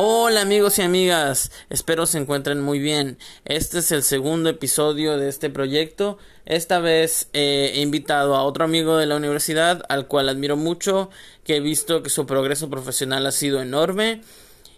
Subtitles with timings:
[0.00, 3.18] Hola amigos y amigas, espero se encuentren muy bien.
[3.44, 6.18] Este es el segundo episodio de este proyecto.
[6.46, 11.10] Esta vez he invitado a otro amigo de la universidad al cual admiro mucho,
[11.42, 14.22] que he visto que su progreso profesional ha sido enorme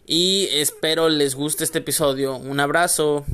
[0.06, 2.36] y espero les guste este episodio.
[2.36, 3.26] Un abrazo.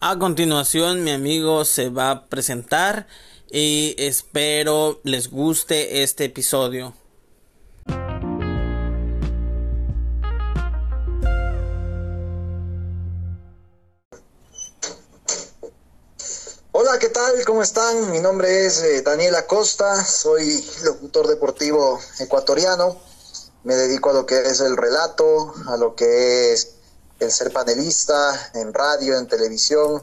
[0.00, 3.08] A continuación mi amigo se va a presentar
[3.50, 6.94] y espero les guste este episodio.
[16.70, 17.44] Hola, ¿qué tal?
[17.44, 18.12] ¿Cómo están?
[18.12, 23.00] Mi nombre es eh, Daniel Acosta, soy locutor deportivo ecuatoriano.
[23.64, 26.77] Me dedico a lo que es el relato, a lo que es
[27.20, 30.02] el ser panelista en radio, en televisión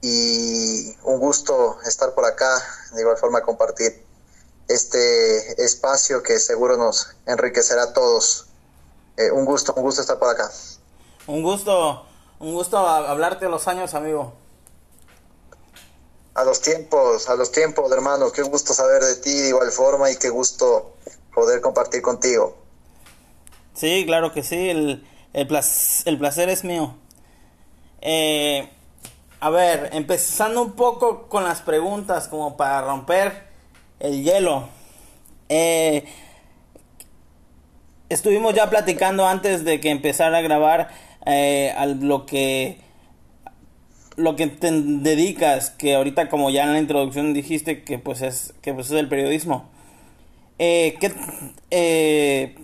[0.00, 2.60] y un gusto estar por acá,
[2.94, 4.04] de igual forma compartir
[4.68, 8.46] este espacio que seguro nos enriquecerá a todos.
[9.16, 10.50] Eh, un gusto, un gusto estar por acá.
[11.26, 12.04] Un gusto,
[12.40, 14.32] un gusto hablarte los años, amigo.
[16.34, 18.32] A los tiempos, a los tiempos, hermano.
[18.32, 20.94] Qué gusto saber de ti de igual forma y qué gusto
[21.34, 22.56] poder compartir contigo.
[23.74, 24.70] Sí, claro que sí.
[24.70, 26.94] El, el, placer, es mío.
[28.00, 28.68] Eh,
[29.40, 33.44] a ver, empezando un poco con las preguntas, como para romper
[34.00, 34.68] el hielo.
[35.48, 36.04] Eh,
[38.08, 40.88] estuvimos ya platicando antes de que empezara a grabar
[41.26, 42.78] eh, a lo que
[44.16, 48.54] lo que te dedicas, que ahorita como ya en la introducción dijiste que pues es,
[48.60, 49.70] que pues es el periodismo,
[50.58, 50.98] eh,
[51.70, 52.54] eh,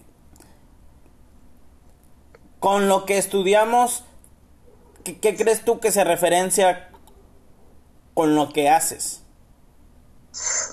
[2.61, 4.05] con lo que estudiamos,
[5.05, 6.91] ¿qué, crees tú que se referencia
[8.15, 9.20] con lo que haces?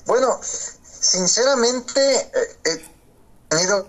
[0.06, 2.86] Bueno, sinceramente eh, he
[3.50, 3.88] tenido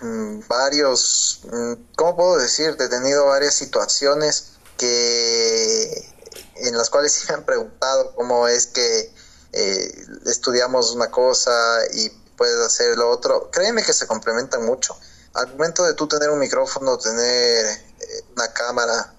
[0.00, 2.76] mm, varios, mm, ¿cómo puedo decir?
[2.78, 6.14] He tenido varias situaciones que
[6.56, 9.12] en las cuales se me han preguntado cómo es que
[9.52, 11.52] eh, estudiamos una cosa
[11.92, 13.50] y puedes hacer lo otro.
[13.50, 14.96] Créeme que se complementan mucho.
[15.34, 19.14] Al momento de tú tener un micrófono, tener eh, una cámara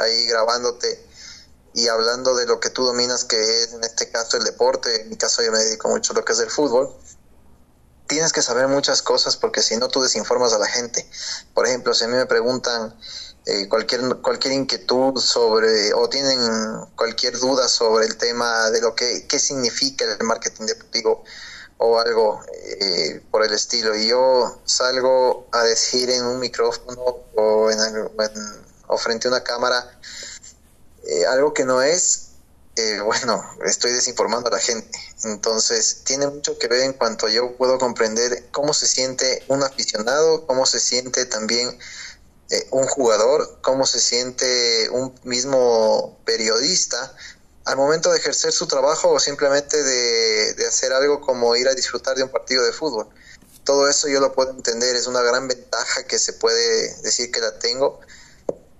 [0.00, 1.06] ahí grabándote
[1.74, 5.10] y hablando de lo que tú dominas, que es en este caso el deporte, en
[5.10, 6.94] mi caso yo me dedico mucho a lo que es el fútbol,
[8.06, 11.08] tienes que saber muchas cosas porque si no tú desinformas a la gente.
[11.54, 12.98] Por ejemplo, si a mí me preguntan
[13.46, 16.38] eh, cualquier, cualquier inquietud sobre o tienen
[16.96, 21.24] cualquier duda sobre el tema de lo que qué significa el marketing deportivo
[21.82, 22.40] o algo
[22.80, 23.96] eh, por el estilo.
[23.96, 27.02] Y yo salgo a decir en un micrófono
[27.34, 27.80] o, en,
[28.86, 29.98] o frente a una cámara
[31.04, 32.28] eh, algo que no es
[33.04, 34.98] bueno estoy desinformando a la gente.
[35.24, 40.46] Entonces tiene mucho que ver en cuanto yo puedo comprender cómo se siente un aficionado
[40.46, 41.78] cómo se siente también
[42.52, 47.14] eh, un jugador, cómo se siente un mismo periodista
[47.64, 52.16] al momento de ejercer su trabajo o simplemente de, hacer algo como ir a disfrutar
[52.16, 53.08] de un partido de fútbol.
[53.64, 57.40] Todo eso yo lo puedo entender, es una gran ventaja que se puede decir que
[57.40, 58.00] la tengo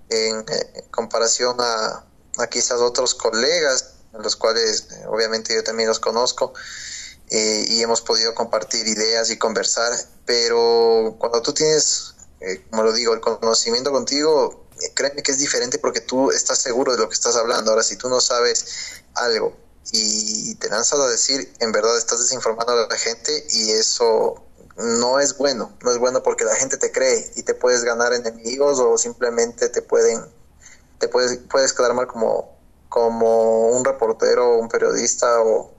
[0.09, 2.05] en, eh, comparación a,
[2.51, 6.53] quizás otros colegas, los cuales eh, obviamente yo también los conozco
[7.35, 9.91] y hemos podido compartir ideas y conversar,
[10.27, 12.13] pero cuando tú tienes
[12.45, 14.62] eh, como lo digo, el conocimiento contigo, eh,
[14.95, 17.71] créeme que es diferente porque tú estás seguro de lo que estás hablando.
[17.71, 19.57] Ahora, si tú no sabes algo
[19.93, 24.43] y te lanzas a decir, en verdad estás desinformando a la gente y eso
[24.77, 28.13] no es bueno, no es bueno porque la gente te cree y te puedes ganar
[28.13, 30.25] enemigos o simplemente te pueden,
[30.99, 32.57] te puedes, puedes quedar mal como,
[32.89, 35.73] como un reportero, un periodista o,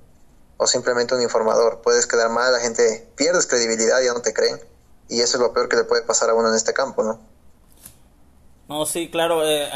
[0.58, 1.82] o simplemente un informador.
[1.82, 4.60] Puedes quedar mal, la gente pierdes credibilidad, ya no te creen
[5.08, 7.33] y eso es lo peor que le puede pasar a uno en este campo, ¿no?
[8.74, 9.70] No, sí, claro, eh,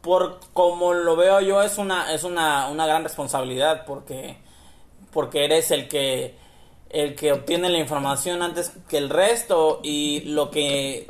[0.00, 4.38] por como lo veo yo es una es una, una gran responsabilidad porque
[5.12, 6.34] porque eres el que
[6.88, 11.08] el que obtiene la información antes que el resto y lo que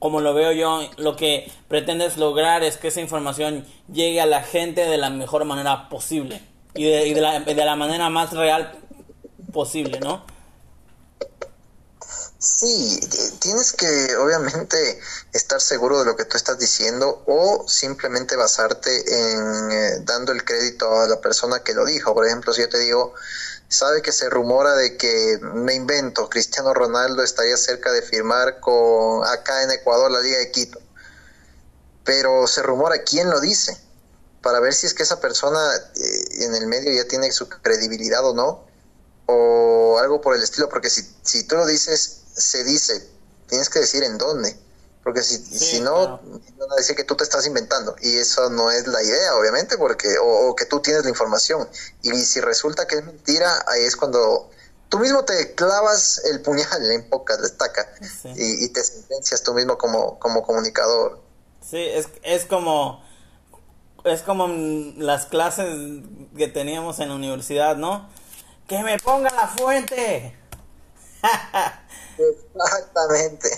[0.00, 4.42] como lo veo yo lo que pretendes lograr es que esa información llegue a la
[4.42, 6.42] gente de la mejor manera posible
[6.74, 8.72] y y de, la, de la manera más real
[9.52, 10.24] posible, ¿no?
[12.50, 12.98] Sí,
[13.40, 14.98] tienes que obviamente
[15.34, 20.44] estar seguro de lo que tú estás diciendo o simplemente basarte en eh, dando el
[20.44, 22.14] crédito a la persona que lo dijo.
[22.14, 23.12] Por ejemplo, si yo te digo,
[23.68, 29.26] sabe que se rumora de que me invento, Cristiano Ronaldo estaría cerca de firmar con
[29.26, 30.80] acá en Ecuador la Liga de Quito.
[32.02, 33.78] Pero se rumora quién lo dice.
[34.42, 35.60] para ver si es que esa persona
[35.96, 38.66] eh, en el medio ya tiene su credibilidad o no,
[39.26, 43.08] o algo por el estilo, porque si, si tú lo dices, se dice,
[43.48, 44.56] tienes que decir en dónde,
[45.04, 48.70] porque si, si no, van a decir que tú te estás inventando, y eso no
[48.70, 51.68] es la idea, obviamente, porque, o, que tú tienes la información,
[52.02, 54.50] y si resulta que es mentira, ahí es cuando
[54.88, 57.88] tú mismo te clavas el puñal en pocas, destaca,
[58.36, 61.20] y, y, te sentencias tú mismo como, como comunicador.
[61.62, 63.02] Sí, es, es como
[64.04, 64.48] es como
[64.96, 65.66] las clases
[66.36, 68.08] que teníamos en la universidad, ¿no?
[68.66, 70.36] Que me ponga la fuente.
[72.18, 73.48] Exactamente.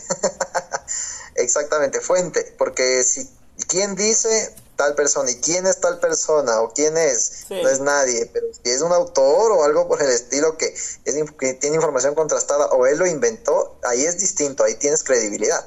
[1.37, 3.29] Exactamente, fuente, porque si
[3.69, 8.31] quién dice tal persona y quién es tal persona o quién es, no es nadie,
[8.33, 10.99] pero si es un autor o algo por el estilo que, es,
[11.39, 15.67] que tiene información contrastada o él lo inventó, ahí es distinto, ahí tienes credibilidad.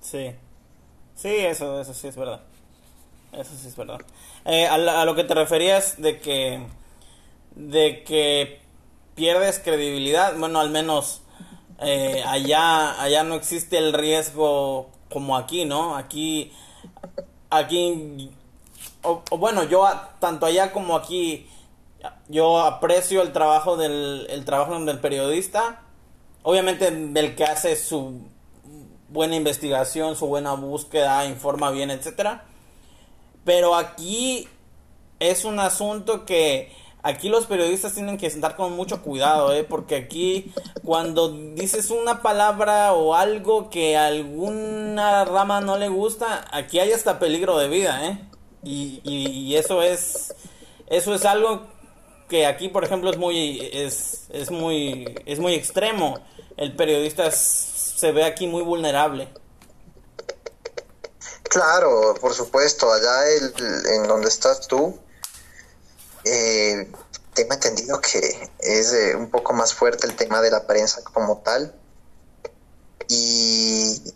[0.00, 0.34] Sí,
[1.14, 2.40] sí, eso, eso sí es verdad.
[3.32, 4.00] Eso sí es verdad.
[4.46, 6.66] Eh, a, lo que te referías de que
[7.54, 8.60] de que
[9.14, 11.22] pierdes credibilidad, bueno, al menos
[11.80, 15.96] eh, allá allá no existe el riesgo como aquí, ¿no?
[15.96, 16.52] Aquí
[17.50, 18.30] aquí
[19.02, 19.86] o, bueno, yo
[20.18, 21.46] tanto allá como aquí
[22.28, 25.82] yo aprecio el trabajo del el trabajo del periodista,
[26.42, 28.22] obviamente del que hace su
[29.08, 32.44] buena investigación, su buena búsqueda, informa bien, etcétera
[33.44, 34.48] pero aquí
[35.20, 36.72] es un asunto que
[37.04, 39.62] aquí los periodistas tienen que estar con mucho cuidado, ¿eh?
[39.62, 40.52] porque aquí
[40.82, 46.92] cuando dices una palabra o algo que a alguna rama no le gusta, aquí hay
[46.92, 48.28] hasta peligro de vida, ¿eh?
[48.62, 50.34] Y, y, eso es
[50.86, 51.66] eso es algo
[52.30, 56.24] que aquí, por ejemplo, es muy es, es muy es muy extremo.
[56.56, 59.28] El periodista se ve aquí muy vulnerable.
[61.42, 63.52] Claro, por supuesto, allá el,
[63.94, 64.98] en donde estás tú,
[66.24, 66.90] eh,
[67.34, 71.38] tengo entendido que es eh, un poco más fuerte el tema de la prensa como
[71.38, 71.74] tal.
[73.08, 74.14] Y,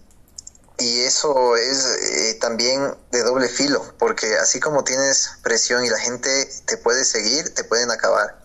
[0.78, 5.99] y eso es eh, también de doble filo, porque así como tienes presión y la
[5.99, 8.38] gente te puede seguir, te pueden acabar.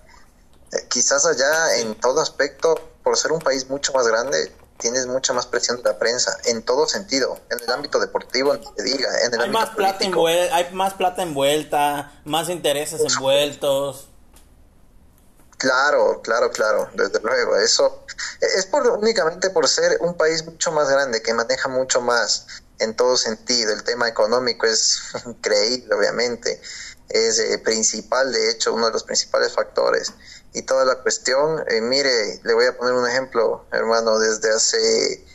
[0.71, 4.51] Eh, quizás allá en todo aspecto, por ser un país mucho más grande,
[4.83, 8.83] tienes mucha más presión de la prensa, en todo sentido, en el ámbito deportivo, te
[8.83, 14.09] diga, en el hay más plata envuelta, hay más plata envuelta, más intereses envueltos.
[15.57, 17.56] Claro, claro, claro, desde luego.
[17.56, 18.03] Eso
[18.41, 22.45] es por únicamente por ser un país mucho más grande que maneja mucho más
[22.79, 23.71] en todo sentido.
[23.71, 26.62] El tema económico es increíble, obviamente,
[27.07, 30.12] es eh, principal, de hecho, uno de los principales factores
[30.53, 31.63] y toda la cuestión.
[31.67, 35.25] Eh, mire, le voy a poner un ejemplo, hermano, desde hace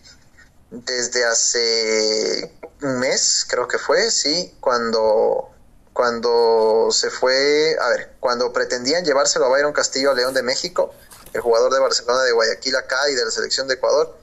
[0.70, 5.50] desde hace un mes, creo que fue, sí, cuando
[5.92, 10.94] cuando se fue, a ver, cuando pretendían llevárselo a Byron Castillo a León de México,
[11.32, 14.16] el jugador de Barcelona de Guayaquil acá y de la selección de Ecuador,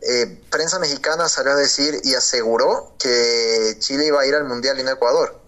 [0.00, 4.80] eh, prensa mexicana salió a decir y aseguró que Chile iba a ir al Mundial
[4.80, 5.38] y no Ecuador.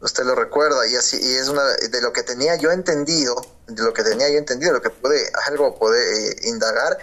[0.00, 3.34] Usted lo recuerda y así y es una de lo que tenía yo entendido,
[3.66, 6.98] de lo que tenía yo entendido, lo que pude algo puede eh, indagar,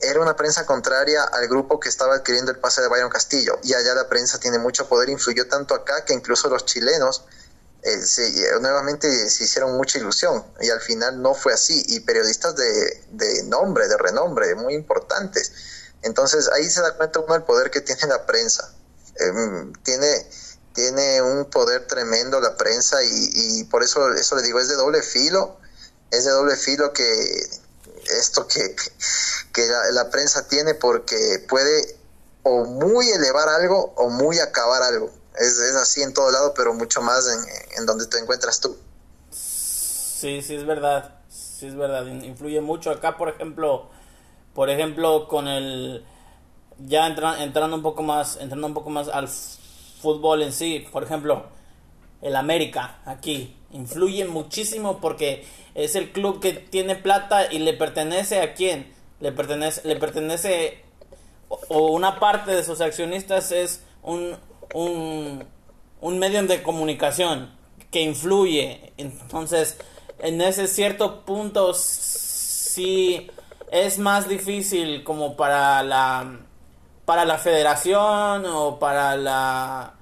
[0.00, 3.58] era una prensa contraria al grupo que estaba adquiriendo el pase de Bayern Castillo.
[3.62, 7.24] Y allá la prensa tiene mucho poder, influyó tanto acá que incluso los chilenos
[7.82, 10.44] eh, se, nuevamente se hicieron mucha ilusión.
[10.60, 11.84] Y al final no fue así.
[11.88, 15.52] Y periodistas de, de nombre, de renombre, muy importantes.
[16.02, 18.74] Entonces ahí se da cuenta uno del poder que tiene la prensa.
[19.16, 20.28] Em, tiene
[20.74, 25.02] tiene un poder tremendo la prensa y, por eso eso le digo es de doble
[25.02, 25.56] filo
[26.10, 27.04] es de doble filo que
[28.20, 28.74] esto que,
[29.52, 31.96] que la, prensa tiene porque puede
[32.42, 35.10] o muy elevar algo o muy acabar algo.
[35.36, 38.76] Es, es así en todo lado, pero mucho más en, en, donde te encuentras tú.
[39.30, 41.16] Sí, sí, es verdad.
[41.28, 42.06] Sí, es verdad.
[42.06, 43.88] Influye mucho acá, por ejemplo,
[44.54, 46.04] por ejemplo, con el...
[46.78, 49.28] Ya entrando un poco más, entrando un poco más al
[50.04, 51.46] fútbol en sí, por ejemplo,
[52.20, 55.44] el América aquí influye muchísimo porque
[55.74, 58.92] es el club que tiene plata y le pertenece a quién?
[59.20, 60.84] Le pertenece, le pertenece
[61.48, 64.36] o, una parte de sus accionistas es un,
[64.74, 65.44] un,
[66.02, 67.50] un medio de comunicación
[67.90, 68.92] que influye.
[68.98, 69.78] Entonces,
[70.18, 73.30] en ese cierto punto sí
[73.72, 76.40] es más difícil como para la
[77.04, 79.94] para la federación o para la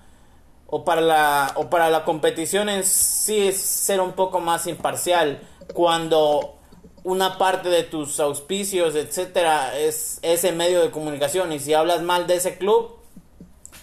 [0.67, 5.41] o para la o para la competición en sí es ser un poco más imparcial
[5.75, 6.59] cuando
[7.05, 11.53] una parte de tus auspicios, etcétera, es ese medio de comunicación.
[11.53, 12.97] Y si hablas mal de ese club,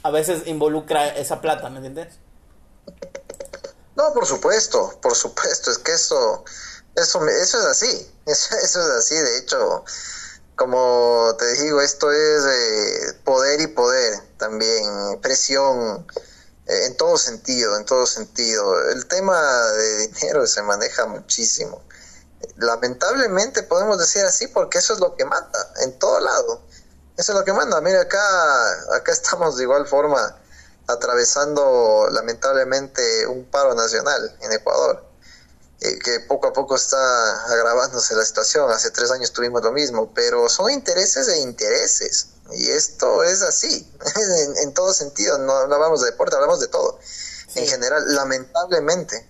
[0.04, 2.20] a veces involucra esa plata, ¿me entiendes?
[3.96, 6.46] No, por supuesto, por supuesto, es que eso,
[6.96, 9.84] eso, eso es así, eso, eso es así, de hecho,
[10.60, 16.06] como te digo, esto es eh, poder y poder también, presión
[16.68, 18.90] eh, en todo sentido, en todo sentido.
[18.90, 21.82] El tema de dinero se maneja muchísimo.
[22.58, 26.62] Lamentablemente podemos decir así porque eso es lo que manda en todo lado.
[27.16, 27.80] Eso es lo que manda.
[27.80, 30.38] Mira, acá, acá estamos de igual forma
[30.88, 35.06] atravesando lamentablemente un paro nacional en Ecuador,
[35.82, 36.98] eh, que poco a poco está
[37.46, 38.70] agravándose la situación.
[38.70, 42.30] Hace tres años tuvimos lo mismo, pero son intereses e intereses.
[42.52, 43.88] Y esto es así,
[44.64, 45.38] en, todo sentido.
[45.38, 47.00] No hablamos de deporte, hablamos de todo.
[47.56, 49.26] En general, lamentablemente.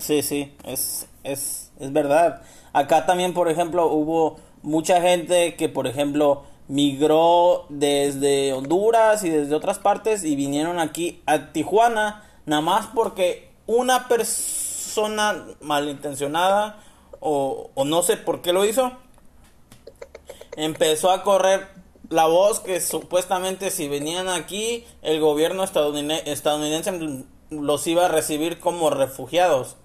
[0.00, 2.42] Sí, sí, es, es, es verdad.
[2.72, 9.54] Acá también, por ejemplo, hubo mucha gente que, por ejemplo, migró desde Honduras y desde
[9.54, 16.82] otras partes y vinieron aquí a Tijuana, nada más porque una persona malintencionada
[17.20, 18.92] o, no sé por qué lo hizo,
[20.56, 21.68] empezó a correr
[22.08, 28.90] la voz que supuestamente si venían aquí el gobierno estadounidense los iba a recibir como
[28.90, 29.76] refugiados.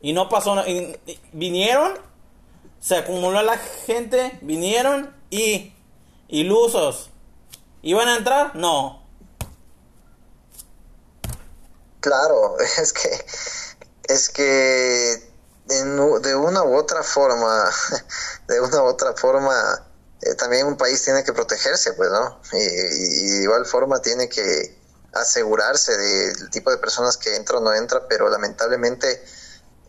[0.00, 0.62] Y no pasó
[1.32, 1.92] Vinieron,
[2.78, 5.72] se acumuló la gente, vinieron y
[6.28, 7.10] ilusos.
[7.82, 8.56] ¿Iban a entrar?
[8.56, 9.05] No.
[12.00, 13.26] Claro, es que
[14.08, 15.32] es que
[15.66, 17.70] de una u otra forma,
[18.48, 19.84] de una u otra forma,
[20.22, 22.40] eh, también un país tiene que protegerse, pues, ¿no?
[22.52, 24.78] Y, y, de igual forma tiene que
[25.12, 29.24] asegurarse del tipo de personas que entra o no entra, pero lamentablemente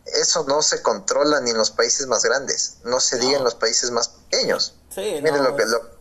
[0.06, 3.54] eso no se controla ni en los países más grandes, no se diga en los
[3.54, 4.74] países más pequeños.
[4.92, 5.98] Sí, Miren lo que lo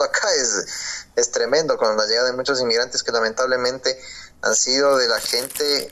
[0.00, 0.66] acá es,
[1.16, 3.98] es tremendo con la llegada de muchos inmigrantes que lamentablemente
[4.42, 5.88] han sido de la gente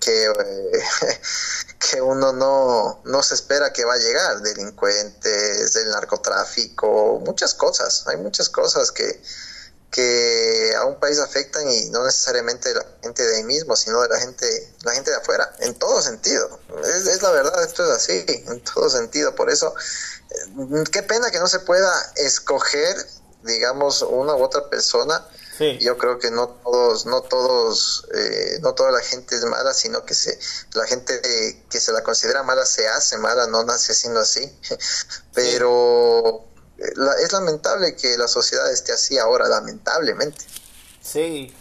[0.00, 1.20] que, eh,
[1.90, 8.06] que uno no, no se espera que va a llegar, delincuentes, del narcotráfico, muchas cosas,
[8.06, 9.20] hay muchas cosas que,
[9.90, 14.08] que a un país afectan y no necesariamente la gente de ahí mismo, sino de
[14.08, 16.60] la gente, la gente de afuera, en todo sentido.
[16.84, 19.34] Es, es la verdad, esto es así, en todo sentido.
[19.34, 19.74] Por eso,
[20.30, 22.96] eh, qué pena que no se pueda escoger,
[23.44, 25.26] digamos, una u otra persona.
[25.80, 30.04] Yo creo que no todos, no todos, eh, no toda la gente es mala, sino
[30.04, 30.38] que se,
[30.74, 31.20] la gente
[31.68, 34.40] que se la considera mala se hace mala, no nace siendo así.
[35.34, 36.44] Pero
[36.78, 40.44] es lamentable que la sociedad esté así ahora, lamentablemente.
[41.00, 41.52] Sí,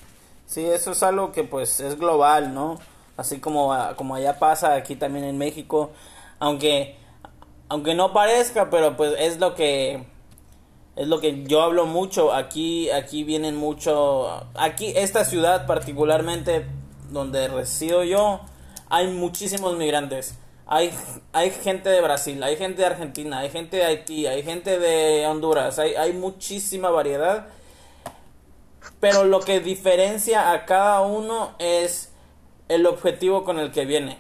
[0.46, 2.80] sí, eso es algo que pues es global, ¿no?
[3.16, 5.92] Así como, como allá pasa aquí también en México,
[6.38, 6.98] aunque,
[7.68, 10.06] aunque no parezca, pero pues es lo que
[10.98, 16.66] es lo que yo hablo mucho aquí aquí vienen mucho aquí esta ciudad particularmente
[17.10, 18.42] donde resido yo
[18.90, 20.38] hay muchísimos migrantes
[20.70, 20.94] hay,
[21.32, 25.26] hay gente de Brasil, hay gente de Argentina, hay gente de Haití, hay gente de
[25.26, 27.48] Honduras, hay, hay muchísima variedad.
[29.00, 32.12] Pero lo que diferencia a cada uno es
[32.68, 34.18] el objetivo con el que viene.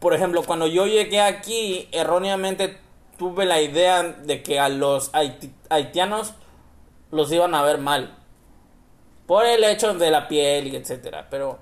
[0.00, 2.78] Por ejemplo, cuando yo llegué aquí, erróneamente
[3.16, 5.10] tuve la idea de que a los
[5.68, 6.34] haitianos
[7.10, 8.16] los iban a ver mal.
[9.26, 11.28] Por el hecho de la piel y etcétera.
[11.30, 11.58] Pero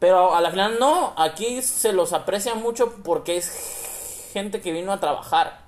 [0.00, 4.92] pero a la final no, aquí se los aprecia mucho porque es gente que vino
[4.92, 5.60] a trabajar.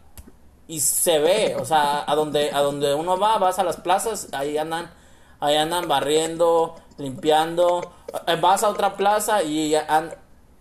[0.67, 4.29] Y se ve, o sea, a donde, a donde uno va, vas a las plazas,
[4.33, 4.91] ahí andan,
[5.39, 7.93] ahí andan barriendo, limpiando.
[8.27, 9.75] Eh, vas a otra plaza y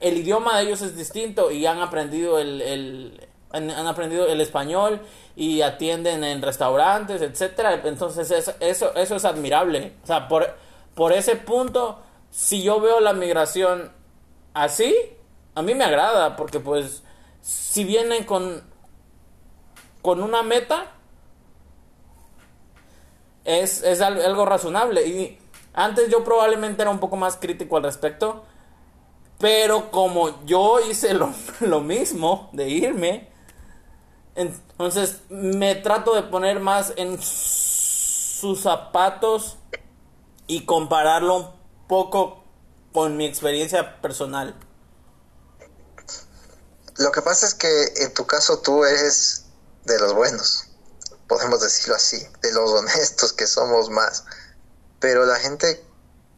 [0.01, 5.01] el idioma de ellos es distinto y han aprendido el, el han, aprendido el español
[5.35, 7.81] y atienden en restaurantes, etcétera.
[7.83, 9.93] Entonces eso, eso, eso es admirable.
[10.03, 10.55] O sea, por,
[10.95, 11.99] por ese punto
[12.31, 13.91] si yo veo la migración
[14.53, 14.95] así,
[15.53, 17.03] a mí me agrada, porque pues
[17.41, 18.63] si vienen con,
[20.01, 20.91] con una meta,
[23.43, 25.05] es, es algo razonable.
[25.05, 25.39] Y
[25.73, 28.45] antes yo probablemente era un poco más crítico al respecto,
[29.37, 33.30] pero como yo hice lo, lo mismo de irme,
[34.35, 39.57] entonces me trato de poner más en sus zapatos
[40.47, 41.53] y compararlo
[41.87, 42.43] poco
[42.93, 44.55] con mi experiencia personal.
[46.97, 49.45] Lo que pasa es que en tu caso tú eres
[49.85, 50.67] de los buenos,
[51.27, 54.25] podemos decirlo así, de los honestos que somos más.
[54.99, 55.83] Pero la gente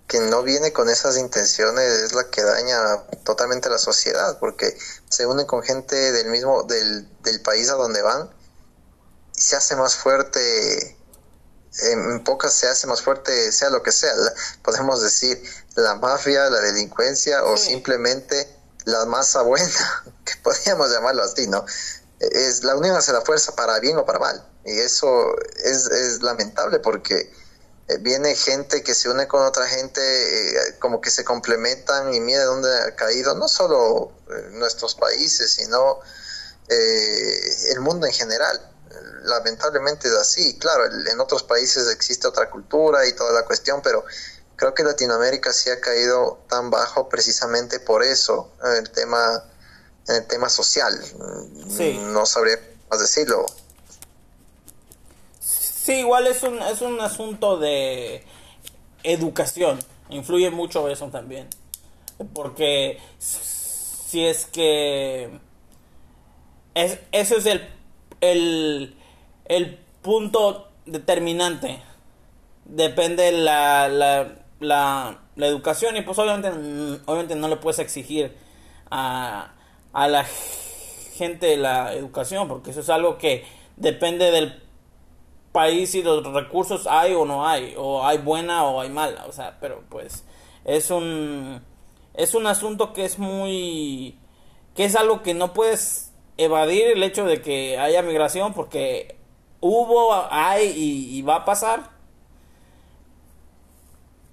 [0.07, 4.77] que no viene con esas intenciones es la que daña totalmente la sociedad, porque
[5.09, 8.29] se unen con gente del mismo, del, del país a donde van,
[9.35, 10.97] y se hace más fuerte
[11.81, 14.13] en pocas se hace más fuerte, sea lo que sea.
[14.61, 15.41] podemos decir
[15.75, 18.47] la mafia, la delincuencia o simplemente
[18.85, 21.65] la masa buena, que podríamos llamarlo así, ¿no?
[22.19, 24.47] Es, la unión hace la fuerza para bien o para mal.
[24.65, 27.33] Y eso es, es lamentable porque
[27.99, 32.43] viene gente que se une con otra gente, eh, como que se complementan y mira
[32.45, 35.99] dónde ha caído, no solo eh, nuestros países, sino
[36.69, 38.71] el mundo en general.
[39.23, 44.03] Lamentablemente es así, claro, en otros países existe otra cultura y toda la cuestión, pero
[44.55, 49.43] creo que Latinoamérica sí ha caído tan bajo precisamente por eso, en el tema,
[50.07, 50.99] en el tema social.
[52.13, 52.59] No sabría
[52.89, 53.45] más decirlo.
[55.83, 58.23] Sí, igual es un, es un asunto de
[59.03, 59.79] educación.
[60.09, 61.49] Influye mucho eso también.
[62.33, 65.29] Porque si es que...
[66.73, 67.67] Es, ese es el,
[68.21, 68.95] el,
[69.43, 71.81] el punto determinante.
[72.63, 78.33] Depende la, la, la, la, educación y pues obviamente, obviamente no le puedes exigir
[78.89, 79.51] a,
[79.91, 80.25] a la
[81.15, 83.43] gente la educación porque eso es algo que
[83.75, 84.62] depende del
[85.53, 89.31] país y los recursos hay o no hay, o hay buena o hay mala, o
[89.31, 90.25] sea, pero pues
[90.65, 91.61] es un
[92.13, 94.19] es un asunto que es muy
[94.75, 99.15] que es algo que no puedes evadir el hecho de que haya migración porque
[99.63, 101.91] hubo, hay y, va a pasar.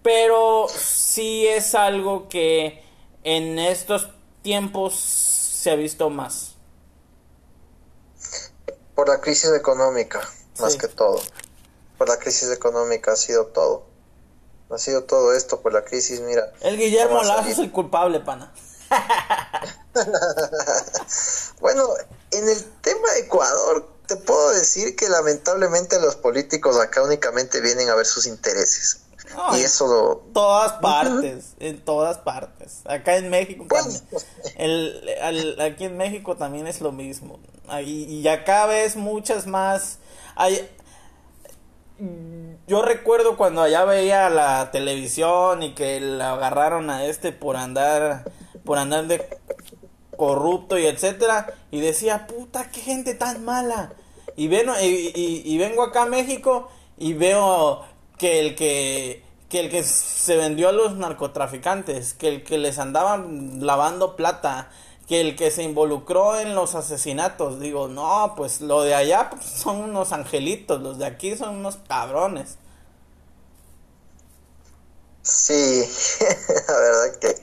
[0.02, 2.82] Pero sí es algo que
[3.22, 4.10] en estos
[4.42, 6.56] tiempos se ha visto más.
[8.94, 10.20] Por la crisis económica
[10.58, 11.20] más que todo.
[11.98, 13.84] Por la crisis económica ha sido todo.
[14.70, 16.52] Ha sido todo esto por la crisis, mira.
[16.60, 18.52] El Guillermo Lazo es el culpable, pana.
[21.60, 21.88] bueno,
[22.30, 27.88] en el tema de Ecuador, te puedo decir que lamentablemente los políticos acá únicamente vienen
[27.88, 29.00] a ver sus intereses.
[29.56, 30.16] y eso lo...
[30.32, 32.80] todas partes, en todas partes.
[32.84, 34.26] Acá en México pues, pues,
[34.56, 37.40] el, aquí en México también es lo mismo.
[37.84, 39.98] y acá ves muchas más
[42.66, 48.24] yo recuerdo cuando allá veía la televisión y que le agarraron a este por andar
[48.64, 49.26] por andar de
[50.16, 53.92] corrupto y etcétera y decía puta qué gente tan mala
[54.36, 57.84] y, y, vengo acá a México y veo
[58.16, 62.78] que el que que el que se vendió a los narcotraficantes que el que les
[62.78, 64.70] andaban lavando plata
[65.10, 69.44] que el que se involucró en los asesinatos, digo, no, pues lo de allá pues,
[69.44, 72.58] son unos angelitos, los de aquí son unos cabrones.
[75.20, 75.84] Sí,
[76.68, 77.36] la verdad que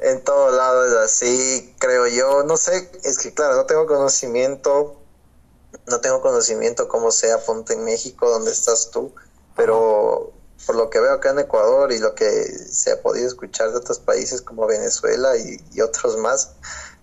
[0.00, 2.42] en todo lado es así, creo yo.
[2.42, 4.96] No sé, es que claro, no tengo conocimiento,
[5.86, 9.14] no tengo conocimiento cómo sea Ponte en México, donde estás tú,
[9.54, 10.32] pero
[10.66, 13.78] por lo que veo acá en Ecuador y lo que se ha podido escuchar de
[13.78, 16.52] otros países como Venezuela y, otros más,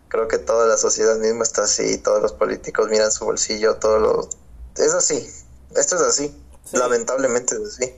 [0.08, 4.02] creo que toda la sociedad misma está así, todos los políticos miran su bolsillo, todos
[4.02, 4.30] los...
[4.78, 5.30] Es así,
[5.76, 7.94] esto es así, lamentablemente es así.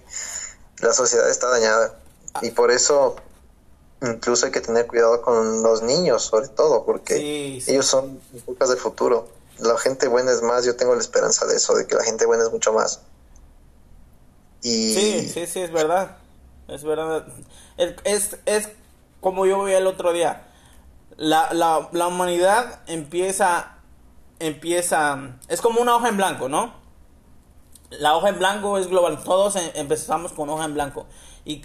[0.80, 2.00] La sociedad está dañada
[2.42, 3.16] y por eso
[4.02, 8.80] incluso hay que tener cuidado con los niños, sobre todo, porque ellos son pocas del
[8.80, 9.28] futuro.
[9.60, 12.26] La gente buena es más, yo tengo la esperanza de eso, de que la gente
[12.26, 13.02] buena es mucho más.
[14.62, 16.18] Sí, sí, sí, es verdad.
[16.68, 17.26] Es verdad.
[17.78, 18.70] Es, es,
[19.20, 20.48] como yo vi el otro día.
[21.18, 23.78] La, la, la humanidad empieza,
[24.40, 26.74] empieza, es como una hoja en blanco, ¿no?
[27.90, 29.24] La hoja en blanco es global.
[29.24, 31.08] Todos em, empezamos con hoja en blanco.
[31.44, 31.64] Y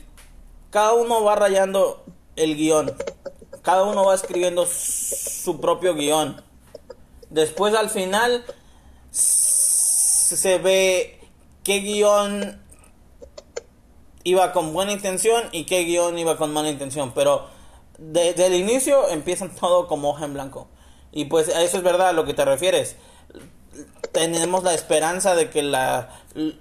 [0.70, 2.04] cada uno va rayando
[2.34, 2.94] el guion.
[3.62, 6.42] Cada uno va escribiendo su propio guion.
[7.30, 8.44] Después al final
[9.10, 11.20] se ve
[11.62, 12.65] qué guion
[14.26, 17.14] iba con buena intención y qué guion iba con mala intención.
[17.14, 17.46] Pero
[17.96, 20.66] desde el inicio empiezan todo como hoja en blanco.
[21.12, 22.96] Y pues a eso es verdad a lo que te refieres.
[24.12, 26.10] Tenemos la esperanza de que la,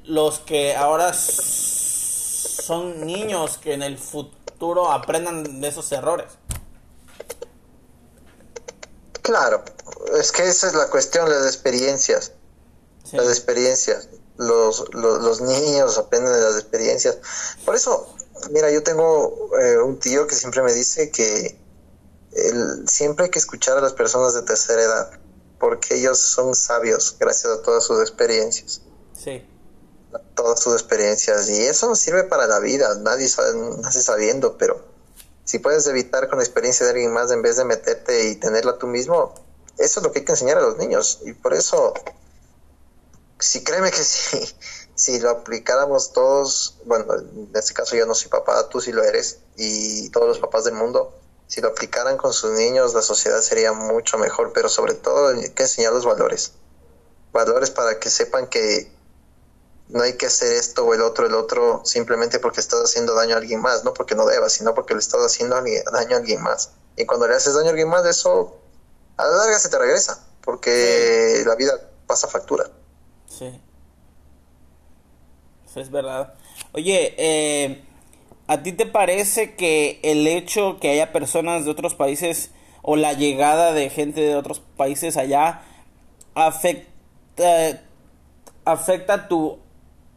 [0.03, 6.27] los que ahora son niños que en el futuro aprendan de esos errores.
[9.23, 9.63] Claro,
[10.19, 12.33] es que esa es la cuestión, las experiencias.
[13.11, 17.17] Las experiencias los, los, niños aprenden de las experiencias.
[17.65, 18.13] Por eso,
[18.51, 21.59] mira, yo tengo eh, un tío que siempre me dice que
[22.87, 25.11] siempre hay que escuchar a las personas de tercera edad,
[25.59, 28.81] porque ellos son sabios gracias a todas sus experiencias.
[29.13, 29.47] Sí.
[30.35, 31.49] todas sus experiencias.
[31.49, 32.93] Y eso nos sirve para la vida.
[32.95, 34.83] Nadie sabe, nace sabiendo, pero
[35.45, 38.77] si puedes evitar con la experiencia de alguien más en vez de meterte y tenerla
[38.77, 39.33] tú mismo,
[39.77, 41.21] eso es lo que hay que enseñar a los niños.
[41.25, 41.93] Y por eso
[43.39, 44.39] sí, créeme que sí.
[44.95, 49.03] si lo aplicáramos todos, bueno, en este caso yo no soy papá, tú sí lo
[49.03, 51.13] eres, y todos los papás del mundo,
[51.47, 55.49] si lo aplicaran con sus niños, la sociedad sería mucho mejor, pero sobre todo hay
[55.49, 56.53] que enseñar los valores.
[57.33, 58.91] Valores para que sepan que
[59.89, 63.35] no hay que hacer esto o el otro, el otro, simplemente porque estás haciendo daño
[63.35, 66.41] a alguien más, no porque no debas, sino porque le estás haciendo daño a alguien
[66.41, 66.71] más.
[66.95, 68.55] Y cuando le haces daño a alguien más, eso
[69.17, 71.73] a la larga se te regresa, porque la vida
[72.07, 72.71] pasa factura.
[75.75, 76.33] Es verdad.
[76.71, 77.83] Oye, eh,
[78.47, 83.13] ¿a ti te parece que el hecho que haya personas de otros países o la
[83.13, 85.63] llegada de gente de otros países allá
[86.33, 87.81] afecta,
[88.63, 89.59] afecta tu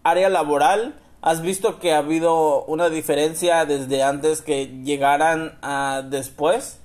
[0.05, 1.01] área laboral?
[1.21, 6.79] ¿Has visto que ha habido una diferencia desde antes que llegaran a después?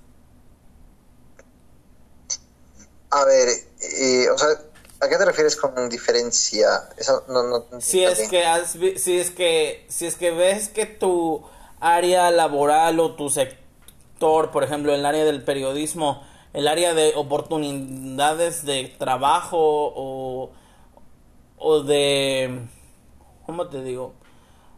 [3.12, 4.48] A ver, eh, o sea,
[5.04, 6.68] ¿a qué te refieres con diferencia?
[6.98, 8.44] Eso no, no, si es que
[8.98, 11.44] si es que si es que ves que tu
[11.80, 18.66] área laboral o tu sector, por ejemplo, el área del periodismo, el área de oportunidades
[18.66, 20.52] de trabajo o,
[21.58, 22.68] o de
[23.46, 24.14] ¿cómo te digo?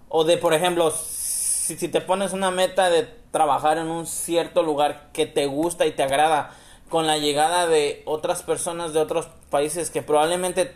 [0.10, 4.64] O de, por ejemplo, si, si te pones una meta de trabajar en un cierto
[4.64, 6.56] lugar que te gusta y te agrada,
[6.90, 10.76] con la llegada de otras personas de otros países que probablemente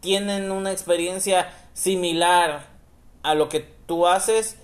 [0.00, 2.68] tienen una experiencia similar
[3.22, 4.56] a lo que tú haces,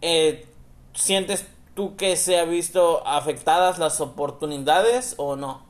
[0.00, 0.46] eh,
[0.94, 5.64] ¿sientes tú que se ha visto afectadas las oportunidades o no?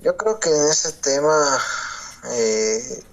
[0.00, 1.58] Yo creo que en ese tema,
[2.32, 3.04] eh,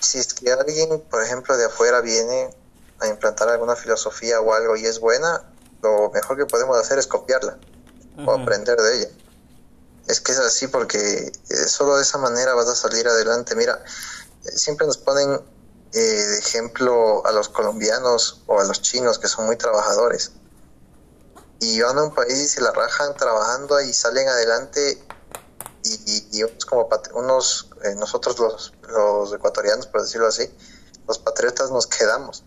[0.00, 2.50] si es que alguien, por ejemplo, de afuera viene
[3.00, 5.44] a implantar alguna filosofía o algo y es buena,
[5.82, 7.58] lo mejor que podemos hacer es copiarla
[8.18, 9.08] o aprender de ella.
[10.06, 13.54] Es que es así porque eh, solo de esa manera vas a salir adelante.
[13.54, 13.82] Mira,
[14.44, 15.40] eh, siempre nos ponen
[15.92, 20.32] eh, de ejemplo a los colombianos o a los chinos que son muy trabajadores.
[21.60, 25.04] Y van a un país y se la rajan trabajando y salen adelante
[25.82, 30.50] y, y, como unos nosotros los, los ecuatorianos por decirlo así
[31.08, 32.44] los patriotas nos quedamos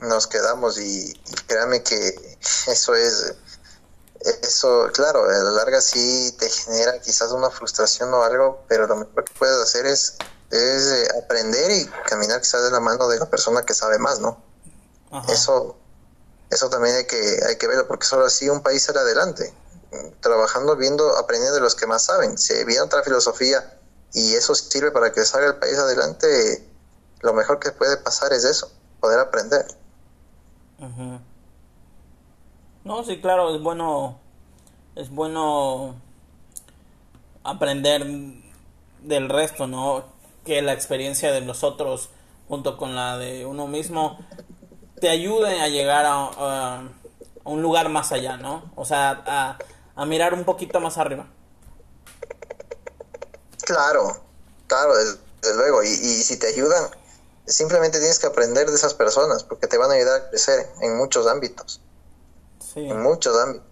[0.00, 3.34] nos quedamos y, y créame que eso es
[4.42, 8.96] eso, claro, a la larga sí te genera quizás una frustración o algo, pero lo
[8.96, 10.16] mejor que puedes hacer es,
[10.50, 14.20] es eh, aprender y caminar quizás de la mano de la persona que sabe más,
[14.20, 14.42] ¿no?
[15.28, 15.76] Eso
[16.50, 19.54] eso también hay que, hay que verlo, porque solo así un país sale adelante,
[20.20, 22.36] trabajando, viendo, aprendiendo de los que más saben.
[22.36, 23.78] Si viene otra filosofía
[24.12, 26.68] y eso sirve para que salga el país adelante,
[27.20, 29.64] lo mejor que puede pasar es eso, poder aprender.
[32.84, 34.18] No, sí, claro, es bueno,
[34.96, 35.96] es bueno
[37.44, 38.06] aprender
[39.02, 40.04] del resto, ¿no?
[40.44, 42.10] Que la experiencia de nosotros
[42.48, 44.18] junto con la de uno mismo
[45.00, 46.82] te ayude a llegar a,
[47.44, 48.70] un lugar más allá, ¿no?
[48.76, 49.58] O sea, a,
[49.96, 51.26] a mirar un poquito más arriba.
[53.64, 54.20] Claro,
[54.66, 55.82] claro, desde, luego.
[55.82, 56.90] Y, y si te ayudan,
[57.46, 60.96] simplemente tienes que aprender de esas personas porque te van a ayudar a crecer en
[60.96, 61.80] muchos ámbitos.
[62.76, 63.66] En muchos ámbitos.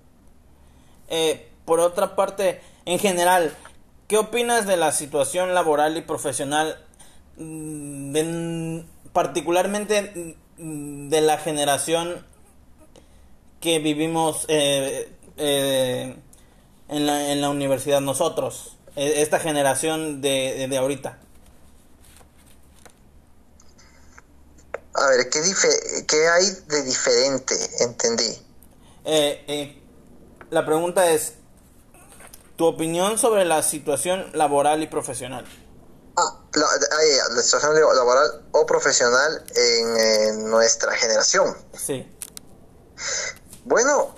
[1.09, 3.57] Eh, por otra parte, en general,
[4.07, 6.85] ¿qué opinas de la situación laboral y profesional,
[7.37, 8.81] mm,
[9.13, 12.27] particularmente mm, de la generación
[13.61, 16.17] que vivimos eh, eh,
[16.89, 21.19] en, la, en la universidad nosotros, e, esta generación de, de ahorita?
[24.95, 25.41] A ver, ¿qué,
[26.07, 27.55] ¿qué hay de diferente?
[27.81, 28.48] Entendí.
[29.11, 29.83] Eh, eh,
[30.51, 31.33] la pregunta es,
[32.57, 35.47] ¿tu opinión sobre la situación laboral y profesional?
[36.15, 36.67] Ah, la,
[37.35, 41.57] la situación laboral o profesional en, nuestra generación.
[41.73, 42.07] Sí.
[43.65, 44.15] Bueno,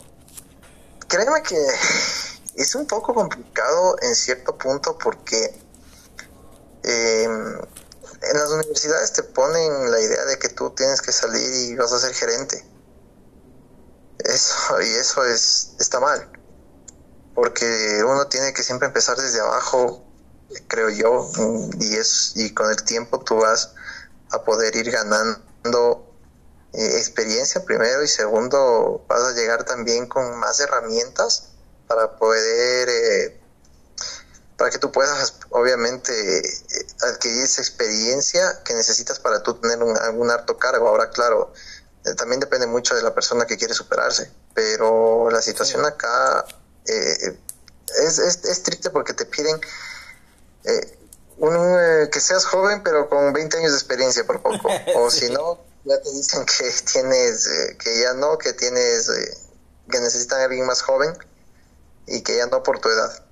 [1.06, 1.56] créeme que
[2.56, 5.56] es un poco complicado en cierto punto porque
[6.82, 7.58] em,
[8.22, 11.92] en las universidades te ponen la idea de que tú tienes que salir y vas
[11.92, 12.69] a ser gerente.
[14.24, 16.30] Eso, y eso es, está mal.
[17.34, 20.04] Porque uno tiene que siempre empezar desde abajo,
[20.68, 21.30] creo yo,
[21.78, 23.72] y es, y con el tiempo tú vas
[24.30, 26.10] a poder ir ganando
[26.72, 31.48] eh, experiencia primero y segundo vas a llegar también con más herramientas
[31.88, 33.40] para poder eh,
[34.56, 39.98] para que tú puedas obviamente eh, adquirir esa experiencia que necesitas para tú tener un,
[39.98, 41.52] algún harto cargo ahora claro
[42.16, 46.44] también depende mucho de la persona que quiere superarse, pero la situación acá
[46.86, 47.38] eh,
[48.06, 49.60] es, es, triste porque te piden,
[50.64, 50.98] eh,
[51.38, 54.68] un, eh, que seas joven pero con 20 años de experiencia por poco.
[54.96, 59.38] O si no, ya te dicen que tienes, eh, que ya no, que tienes, eh,
[59.90, 61.16] que necesitan a alguien más joven
[62.06, 63.24] y que ya no por tu edad,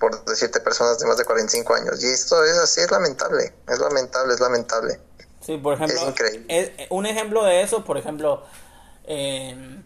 [0.00, 2.02] por decirte personas de más de 45 años.
[2.02, 5.00] Y esto es así, es lamentable, es lamentable, es lamentable.
[5.42, 6.46] Sí, por ejemplo, Es increíble.
[6.48, 8.44] es- un ejemplo de eso, por ejemplo,
[9.04, 9.80] eh,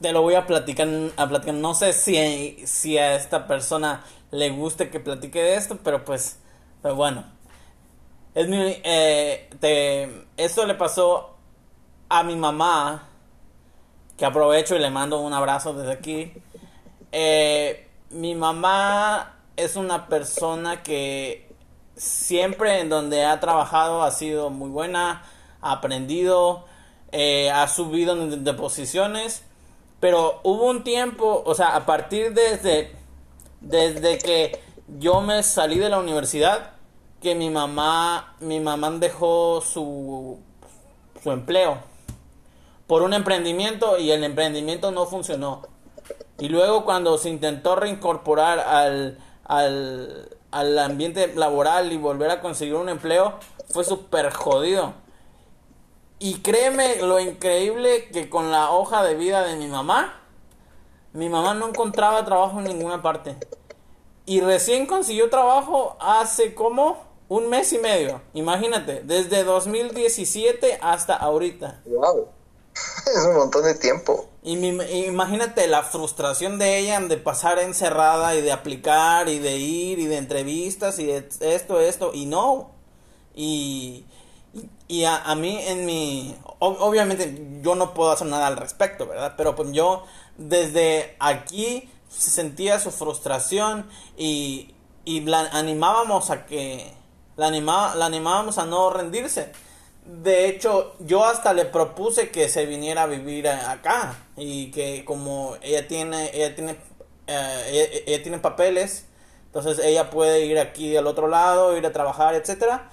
[0.00, 1.54] te lo voy a platicar, a platicar.
[1.54, 6.38] No sé si, si a esta persona le guste que platique de esto, pero pues,
[6.82, 7.24] pero bueno.
[8.34, 11.36] Es mi, eh, te, esto le pasó
[12.08, 13.08] a mi mamá,
[14.16, 16.32] que aprovecho y le mando un abrazo desde aquí.
[17.12, 21.49] Eh, mi mamá es una persona que
[22.00, 25.22] siempre en donde ha trabajado ha sido muy buena,
[25.60, 26.64] ha aprendido,
[27.12, 29.42] eh, ha subido de, de posiciones,
[30.00, 32.96] pero hubo un tiempo, o sea, a partir desde,
[33.60, 34.62] desde que
[34.98, 36.70] yo me salí de la universidad,
[37.20, 40.38] que mi mamá, mi mamá dejó su,
[41.22, 41.78] su empleo
[42.86, 45.62] por un emprendimiento y el emprendimiento no funcionó.
[46.38, 52.74] Y luego cuando se intentó reincorporar al, al, al ambiente laboral y volver a conseguir
[52.74, 53.38] un empleo,
[53.70, 54.94] fue súper jodido.
[56.18, 60.20] Y créeme lo increíble que con la hoja de vida de mi mamá,
[61.12, 63.36] mi mamá no encontraba trabajo en ninguna parte.
[64.26, 68.20] Y recién consiguió trabajo hace como un mes y medio.
[68.34, 71.80] Imagínate, desde 2017 hasta ahorita.
[71.86, 72.28] Wow.
[73.06, 74.29] Es un montón de tiempo.
[74.42, 74.68] Y mi-
[75.06, 80.06] imagínate la frustración de ella de pasar encerrada y de aplicar y de ir y
[80.06, 82.70] de entrevistas y de esto, esto y no.
[83.34, 84.04] Y,
[84.88, 86.34] y a, a mí en mi...
[86.58, 89.34] ob- obviamente yo no puedo hacer nada al respecto, ¿verdad?
[89.36, 90.04] Pero pues yo
[90.38, 94.74] desde aquí sentía su frustración y,
[95.04, 96.94] y la animábamos a que...
[97.36, 99.52] La, anima, la animábamos a no rendirse.
[100.04, 105.56] De hecho, yo hasta le propuse que se viniera a vivir acá y que como
[105.62, 106.76] ella tiene, ella tiene,
[107.26, 109.06] eh, ella, tiene papeles,
[109.46, 112.90] entonces ella puede ir aquí al otro lado, ir a trabajar, etcétera.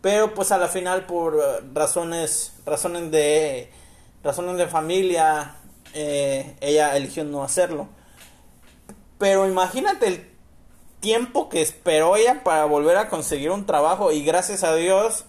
[0.00, 1.36] Pero pues a la final por
[1.74, 3.70] razones, razones de,
[4.24, 5.56] razones de familia,
[5.94, 7.88] eh, ella eligió no hacerlo.
[9.18, 10.30] Pero imagínate el
[11.00, 15.24] tiempo que esperó ella para volver a conseguir un trabajo y gracias a Dios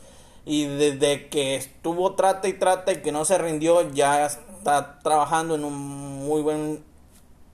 [0.49, 5.55] y desde que estuvo trata y trata y que no se rindió ya está trabajando
[5.55, 6.85] en un muy buen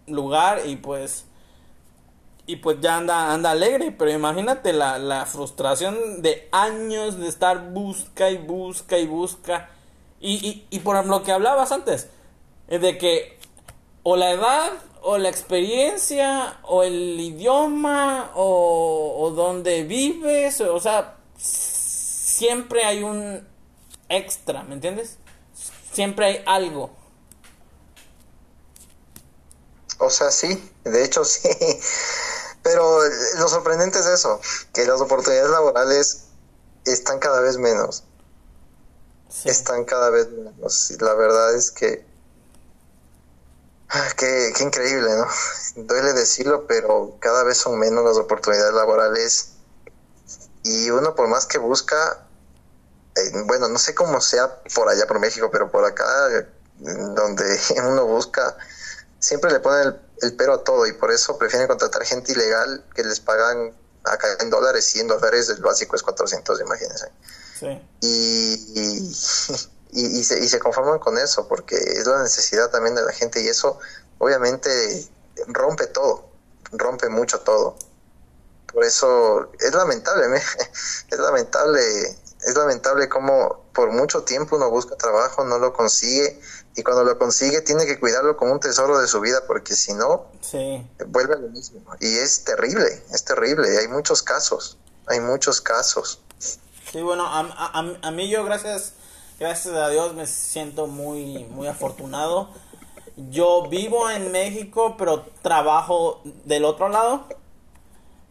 [0.06, 1.26] lugar y pues
[2.46, 3.92] y pues ya anda anda alegre.
[3.92, 9.72] Pero imagínate la, la frustración de años de estar busca y busca y busca.
[10.22, 12.10] Y, y, y por lo que hablabas antes
[12.68, 13.40] es de que
[14.04, 21.16] o la edad o la experiencia o el idioma o, o donde vives o sea
[22.34, 23.48] siempre hay un
[24.10, 25.18] extra ¿me entiendes?
[25.92, 26.92] siempre hay algo
[30.00, 31.50] O sea, sí, de hecho sí.
[32.62, 33.00] Pero
[33.38, 34.40] lo sorprendente es eso,
[34.74, 36.26] que las oportunidades laborales
[36.86, 38.04] están cada vez menos.
[39.30, 39.50] Sí.
[39.50, 40.92] Están cada vez menos.
[40.92, 42.06] Y la verdad es que...
[43.90, 45.28] ah, Qué, qué increíble, ¿no?
[45.84, 49.50] Duele decirlo, pero cada vez son menos las oportunidades laborales.
[50.64, 52.23] Y uno por más que busca,
[53.16, 56.48] eh, bueno, no sé cómo sea por allá por México, pero por acá, eh,
[56.78, 58.58] donde uno busca,
[59.20, 62.86] siempre le ponen el, el pero a todo y por eso prefieren contratar gente ilegal
[62.96, 67.12] que les pagan acá en dólares, 100 dólares, el básico es 400, imagínense.
[67.60, 69.16] sí Y, y,
[69.92, 73.12] y- y se, y se conforman con eso porque es la necesidad también de la
[73.14, 73.80] gente y eso
[74.18, 75.08] obviamente
[75.48, 76.30] rompe todo,
[76.72, 77.78] rompe mucho todo.
[78.74, 80.38] Por eso es lamentable, me-
[81.12, 86.40] es lamentable, es lamentable cómo por mucho tiempo uno busca trabajo, no lo consigue
[86.76, 89.94] y cuando lo consigue tiene que cuidarlo como un tesoro de su vida porque si
[89.94, 94.78] no sí vuelve a lo mismo y es terrible, es terrible, hay muchos casos,
[95.08, 96.20] hay muchos casos.
[96.92, 98.94] Sí, bueno, a, a- a mí yo gracias,
[99.40, 102.50] gracias a Dios me siento muy, muy afortunado.
[103.16, 107.28] Yo vivo en México, pero trabajo del otro lado.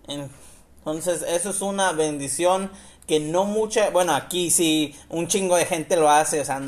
[0.06, 2.70] Entonces, eso es una bendición
[3.12, 6.62] que no mucha, bueno, aquí sí, un chingo de gente lo hace, o sea,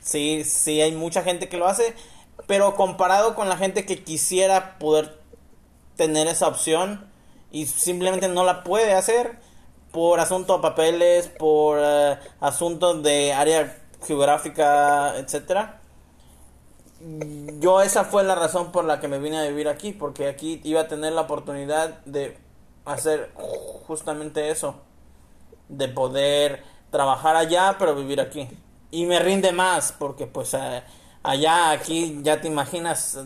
[0.00, 1.94] sí, sí hay mucha gente que lo hace,
[2.48, 5.20] pero comparado con la gente que quisiera poder
[5.94, 7.08] tener esa opción
[7.52, 9.38] y simplemente no la puede hacer
[9.92, 15.80] por asunto de papeles, por eh, asuntos de área geográfica, etcétera.
[17.60, 20.60] Yo esa fue la razón por la que me vine a vivir aquí, porque aquí
[20.64, 22.36] iba a tener la oportunidad de
[22.84, 23.30] hacer
[23.86, 24.80] justamente eso,
[25.72, 28.48] de poder trabajar allá pero vivir aquí.
[28.90, 30.54] Y me rinde más porque pues
[31.22, 33.18] allá, aquí ya te imaginas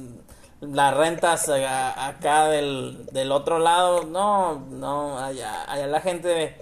[0.61, 6.57] las rentas eh, acá del, del otro lado, no, no, allá, allá la gente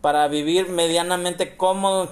[0.00, 2.08] para vivir medianamente cómodo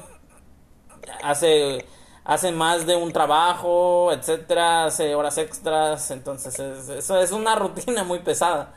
[1.22, 1.84] hace
[2.28, 8.18] hace más de un trabajo, etcétera, hace horas extras, entonces eso es una rutina muy
[8.18, 8.74] pesada.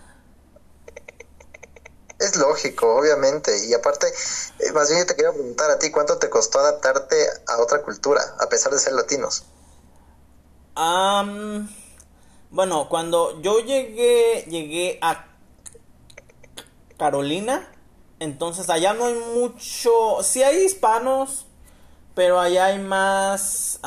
[2.21, 4.05] Es lógico, obviamente, y aparte,
[4.60, 7.15] eh, más bien te quería preguntar a ti, ¿cuánto te costó adaptarte
[7.47, 9.43] a otra cultura, a pesar de ser latinos?
[12.51, 15.25] bueno, cuando yo llegué, llegué a
[16.97, 17.71] Carolina,
[18.19, 21.47] entonces allá no hay mucho, sí hay hispanos,
[22.13, 23.79] pero allá hay más,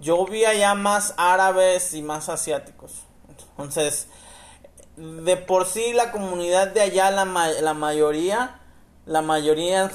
[0.00, 3.04] yo vi allá más árabes y más asiáticos.
[3.28, 4.08] Entonces,
[4.98, 8.60] de por sí la comunidad de allá, la, la mayoría,
[9.06, 9.90] la mayoría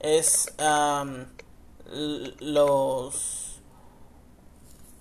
[0.00, 0.52] es
[2.40, 3.60] los...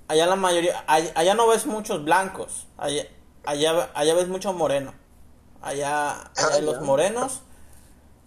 [0.07, 3.03] Allá la mayoría, allá, no ves muchos blancos, allá,
[3.45, 4.93] allá, allá ves mucho moreno.
[5.61, 7.41] Allá, allá hay los morenos,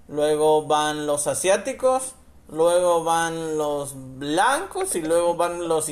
[0.08, 2.14] luego van los asiáticos,
[2.48, 5.88] luego van los blancos y luego van los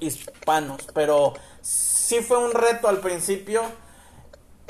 [0.00, 0.82] hispanos.
[0.92, 3.62] Pero sí fue un reto al principio.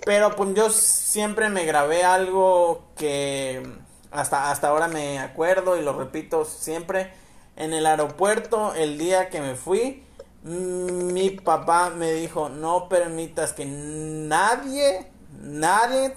[0.04, 3.62] Pero pues yo siempre me grabé algo que
[4.10, 7.12] hasta, hasta ahora me acuerdo y lo repito siempre.
[7.56, 10.04] En el aeropuerto, el día que me fui,
[10.44, 16.14] mi papá me dijo, no permitas que nadie, nadie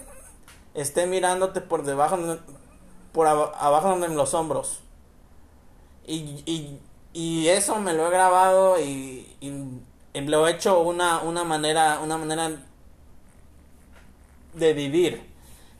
[0.74, 2.18] esté mirándote por debajo,
[3.12, 4.80] por abajo de los hombros.
[6.06, 6.80] Y,
[7.12, 12.16] y, eso me lo he grabado y, y, lo he hecho una, una manera, una
[12.16, 12.50] manera
[14.58, 15.32] de vivir.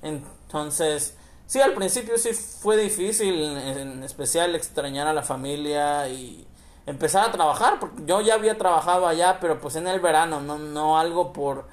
[0.03, 6.47] Entonces, sí, al principio sí fue difícil, en especial extrañar a la familia y
[6.87, 10.59] empezar a trabajar, porque yo ya había trabajado allá, pero pues en el verano, no,
[10.59, 11.67] no algo por,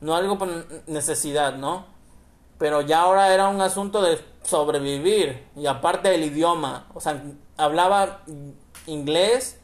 [0.00, 0.48] no algo por
[0.86, 1.84] necesidad, ¿no?
[2.58, 7.22] Pero ya ahora era un asunto de sobrevivir y aparte del idioma, o sea,
[7.56, 8.22] hablaba
[8.86, 9.58] inglés.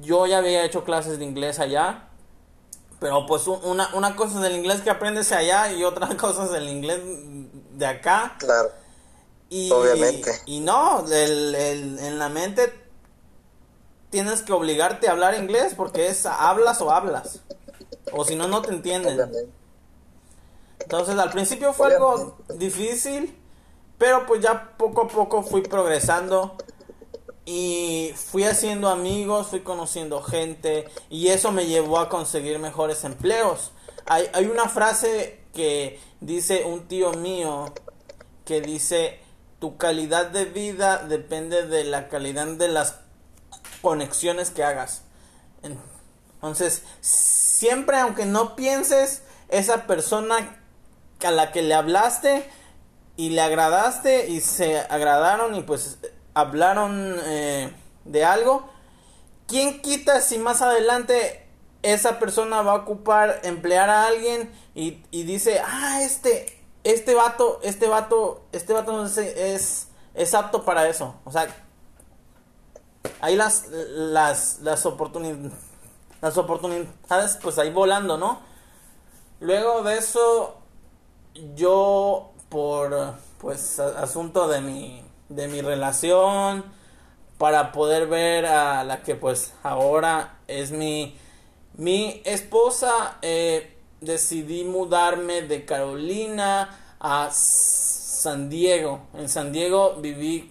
[0.00, 2.05] Yo ya había hecho clases de inglés allá.
[3.06, 6.50] Pero pues una, una cosa es el inglés que aprendes allá y otra cosa es
[6.50, 8.34] el inglés de acá.
[8.38, 8.72] Claro.
[9.48, 10.32] Y, Obviamente.
[10.46, 12.74] Y, no, en la mente
[14.10, 17.42] tienes que obligarte a hablar inglés porque es hablas o hablas.
[18.12, 19.20] O si no, no te entienden.
[20.80, 23.40] Entonces al principio fue algo difícil
[23.98, 26.56] pero pues ya poco a poco fui progresando
[27.46, 33.70] y fui haciendo amigos, fui conociendo gente y eso me llevó a conseguir mejores empleos.
[34.04, 37.72] Hay, hay una frase que dice un tío mío
[38.44, 39.20] que dice
[39.60, 42.96] tu calidad de vida depende de la calidad de las
[43.80, 45.02] conexiones que hagas.
[45.62, 50.58] Entonces, siempre aunque no pienses, esa persona
[51.24, 52.48] a la que le hablaste
[53.16, 55.98] y le agradaste y se agradaron y pues
[56.36, 57.72] hablaron eh,
[58.04, 58.68] de algo,
[59.48, 61.48] ¿quién quita si más adelante
[61.82, 67.88] esa persona va a ocupar emplear a alguien y, dice, ah, este, este vato, este
[67.88, 71.14] vato, este vato es, es, apto para eso?
[71.24, 71.46] O sea,
[73.22, 75.54] ahí las, las, las oportunidades,
[76.20, 78.40] las oportunidades pues ahí volando, ¿no?
[79.40, 80.58] Luego de eso,
[81.54, 86.64] yo por pues asunto de mi de mi relación
[87.38, 91.16] para poder ver a la que pues ahora es mi
[91.76, 99.02] mi esposa eh, decidí mudarme de Carolina a San Diego.
[99.14, 100.50] En San Diego viví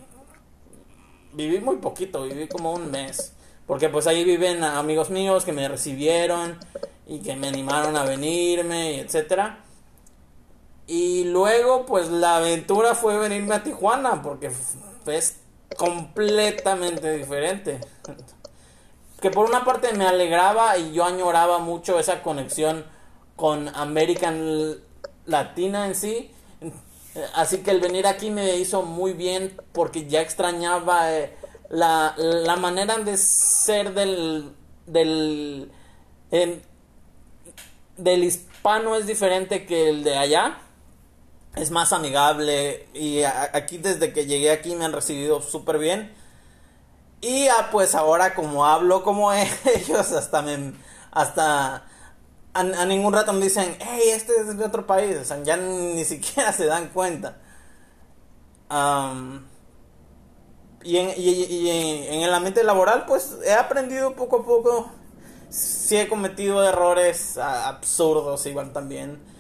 [1.34, 3.34] viví muy poquito viví como un mes
[3.66, 6.58] porque pues ahí viven amigos míos que me recibieron
[7.08, 9.65] y que me animaron a venirme etcétera
[10.88, 14.52] y luego, pues la aventura fue venirme a Tijuana, porque
[15.08, 15.38] es
[15.78, 17.80] completamente diferente.
[19.20, 22.86] Que por una parte me alegraba y yo añoraba mucho esa conexión
[23.36, 24.78] con American
[25.26, 26.32] Latina en sí.
[27.34, 31.34] Así que el venir aquí me hizo muy bien porque ya extrañaba eh,
[31.70, 34.52] la, la, manera de ser del,
[34.86, 35.72] del,
[37.98, 40.58] del hispano es diferente que el de allá
[41.56, 46.14] es más amigable y aquí desde que llegué aquí me han recibido súper bien.
[47.22, 50.74] Y pues ahora como hablo como ellos, hasta me,
[51.12, 51.86] hasta
[52.56, 55.18] a, ningún rato me dicen, hey, este es de otro país.
[55.18, 57.38] O sea, ya ni siquiera se dan cuenta.
[60.84, 61.70] y, en, y,
[62.10, 64.92] en, el ambiente laboral, pues he aprendido poco a poco.
[65.50, 69.35] Sí he cometido errores absurdos igual también.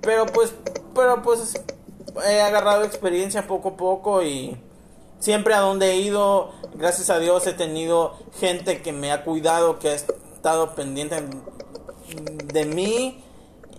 [0.00, 0.52] Pero pues,
[0.94, 1.54] pero pues
[2.26, 4.60] he agarrado experiencia poco a poco y
[5.18, 9.78] siempre a donde he ido, gracias a Dios he tenido gente que me ha cuidado,
[9.78, 11.22] que ha estado pendiente
[12.52, 13.24] de mí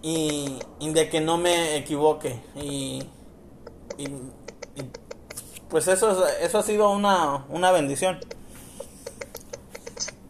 [0.01, 2.41] y, de que no me equivoque.
[2.55, 3.07] Y,
[5.69, 8.19] pues eso, eso ha sido una, una bendición.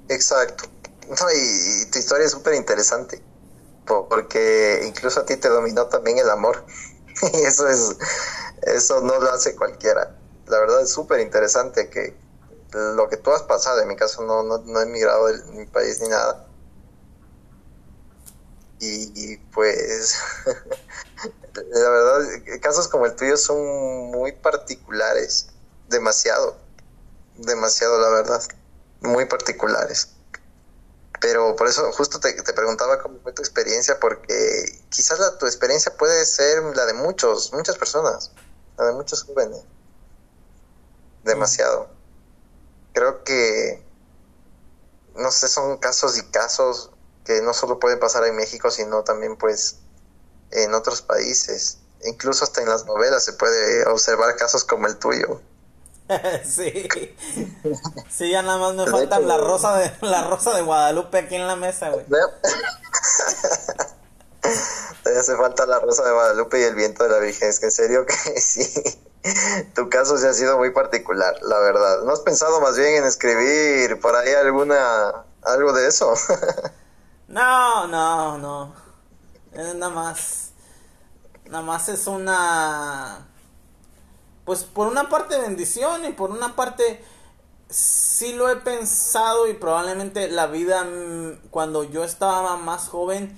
[0.09, 0.65] Exacto.
[1.09, 3.21] y, tu historia es súper interesante,
[3.85, 6.65] porque incluso a ti te dominó también el amor.
[7.33, 7.95] y eso es,
[8.63, 10.15] eso no lo hace cualquiera.
[10.47, 12.15] La verdad es súper interesante que
[12.73, 15.65] lo que tú has pasado, en mi caso no, no, no he emigrado de mi
[15.65, 16.45] país ni nada,
[18.79, 20.19] y, pues
[21.53, 22.19] la verdad
[22.61, 25.47] casos como el tuyo son muy particulares
[25.87, 26.57] demasiado
[27.37, 28.41] demasiado la verdad
[29.01, 30.09] muy particulares
[31.25, 35.97] pero por eso justo te, preguntaba cómo fue tu experiencia porque quizás la, tu experiencia
[35.97, 38.31] puede ser la de muchos muchas personas
[38.77, 39.63] la de muchos jóvenes
[41.23, 41.89] demasiado
[42.93, 43.83] creo que
[45.15, 46.91] no sé son casos y casos
[47.25, 49.77] que no solo puede pasar en México, sino también pues
[50.51, 51.79] en otros países.
[52.03, 55.41] Incluso hasta en las novelas se puede observar casos como el tuyo.
[56.45, 56.87] sí.
[58.09, 61.47] Sí, ya nada más me falta la rosa de la rosa de Guadalupe aquí en
[61.47, 62.05] la mesa, güey.
[65.03, 67.49] Te hace falta la rosa de Guadalupe y el viento de la Virgen.
[67.49, 69.01] Es que en serio que sí.
[69.73, 72.03] Tu caso se ha sido muy particular, la verdad.
[72.03, 76.13] ¿No has pensado más bien en escribir por ahí alguna algo de eso?
[77.27, 78.75] No, no, no.
[79.53, 80.51] nada más.
[81.45, 83.27] Nada más es una.
[84.45, 87.03] Pues por una parte bendición y por una parte
[87.69, 93.37] sí lo he pensado y probablemente la vida mm, cuando yo estaba más joven,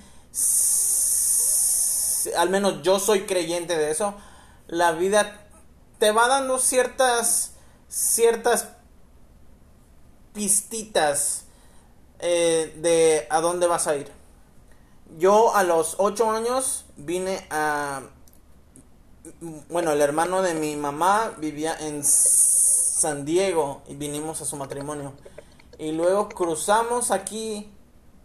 [2.36, 4.14] al menos yo soy creyente de eso,
[4.66, 5.46] la vida
[5.98, 7.52] te va dando ciertas,
[7.88, 8.68] ciertas
[10.34, 11.44] pistitas
[12.20, 14.10] eh, de a dónde vas a ir.
[15.16, 18.02] Yo a los 8 años vine a...
[19.68, 25.12] Bueno, el hermano de mi mamá vivía en San Diego y vinimos a su matrimonio.
[25.78, 27.70] Y luego cruzamos aquí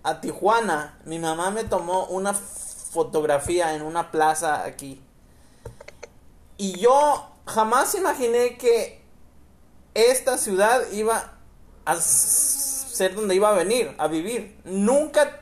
[0.04, 1.00] a Tijuana.
[1.06, 5.02] Mi mamá me tomó una fotografía en una plaza aquí.
[6.58, 9.04] Y yo jamás imaginé que
[9.94, 11.34] esta ciudad iba
[11.86, 14.60] a ser donde iba a venir, a vivir.
[14.64, 15.42] Nunca,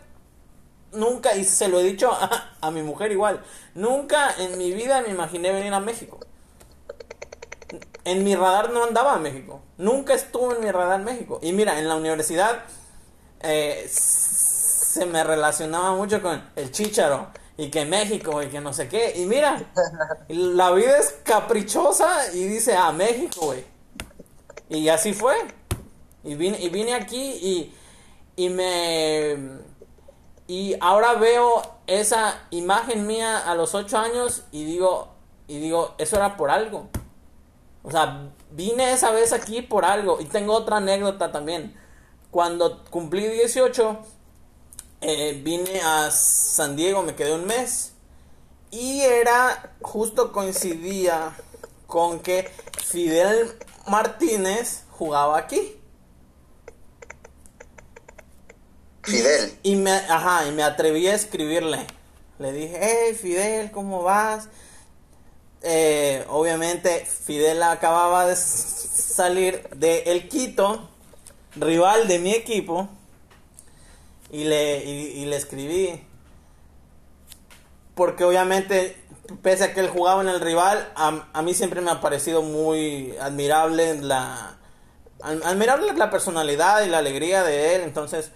[0.93, 3.41] nunca, y se lo he dicho a, mi mujer igual,
[3.75, 6.19] nunca en mi vida me imaginé venir a México.
[8.03, 9.61] En mi radar no andaba a México.
[9.77, 11.39] Nunca estuvo en mi radar México.
[11.41, 12.63] Y mira, en la universidad
[13.41, 17.27] eh, se me relacionaba mucho con el chicharo
[17.57, 19.13] y que México y que no sé qué.
[19.17, 19.71] Y mira,
[20.29, 23.63] la vida es caprichosa y dice, a ah, México, güey.
[24.69, 25.35] Y así fue.
[26.23, 27.75] Y vine, y vine aquí y,
[28.35, 29.70] y me...
[30.51, 35.07] Y ahora veo esa imagen mía a los ocho años y digo,
[35.47, 36.89] y digo, eso era por algo.
[37.83, 40.19] O sea, vine esa vez aquí por algo.
[40.19, 41.79] Y tengo otra anécdota también.
[42.31, 43.99] Cuando cumplí 18,
[44.99, 47.93] eh, vine a San Diego, me quedé un mes.
[48.71, 51.33] Y era, justo coincidía
[51.87, 52.51] con que
[52.83, 55.80] Fidel Martínez jugaba aquí.
[59.03, 59.53] Fidel.
[59.63, 61.85] Y, me, ajá, y me atreví a escribirle.
[62.39, 64.49] Le dije, hey Fidel, ¿cómo vas?
[65.63, 70.89] Eh, obviamente Fidel acababa de salir de El Quito,
[71.55, 72.89] rival de mi equipo,
[74.31, 76.01] y le, y, le escribí.
[77.93, 78.97] Porque obviamente,
[79.41, 82.41] pese a que él jugaba en el rival, a, a mí siempre me ha parecido
[82.41, 84.57] muy admirable la,
[85.21, 87.81] admirable la personalidad y la alegría de él.
[87.81, 88.31] Entonces,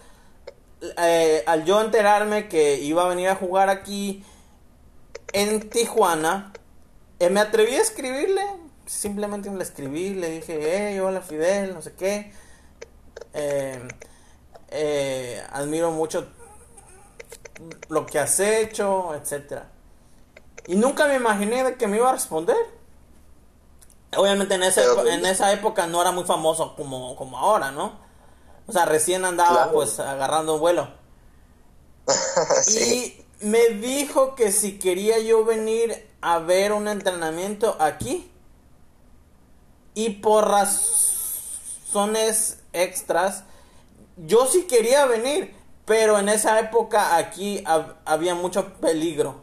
[0.80, 4.24] eh, al yo enterarme que iba a venir a jugar aquí
[5.32, 6.52] en Tijuana,
[7.18, 8.42] eh, me atreví a escribirle.
[8.86, 12.32] Simplemente le escribí, le dije, hey, hola Fidel, no sé qué.
[14.68, 16.28] Eh, admiro mucho
[17.88, 19.70] lo que has hecho, etcétera.
[20.66, 22.56] Y nunca me imaginé de que me iba a responder.
[24.16, 28.05] Obviamente en esa, en esa época no era muy famoso como, como ahora, ¿no?
[28.66, 30.88] O sea, recién andaba pues agarrando vuelo.
[32.68, 38.30] Y me dijo que si quería yo venir a ver un entrenamiento aquí.
[39.94, 43.44] Y por razones extras,
[44.16, 45.54] yo sí quería venir,
[45.84, 47.64] pero en esa época aquí
[48.04, 49.42] había mucho peligro.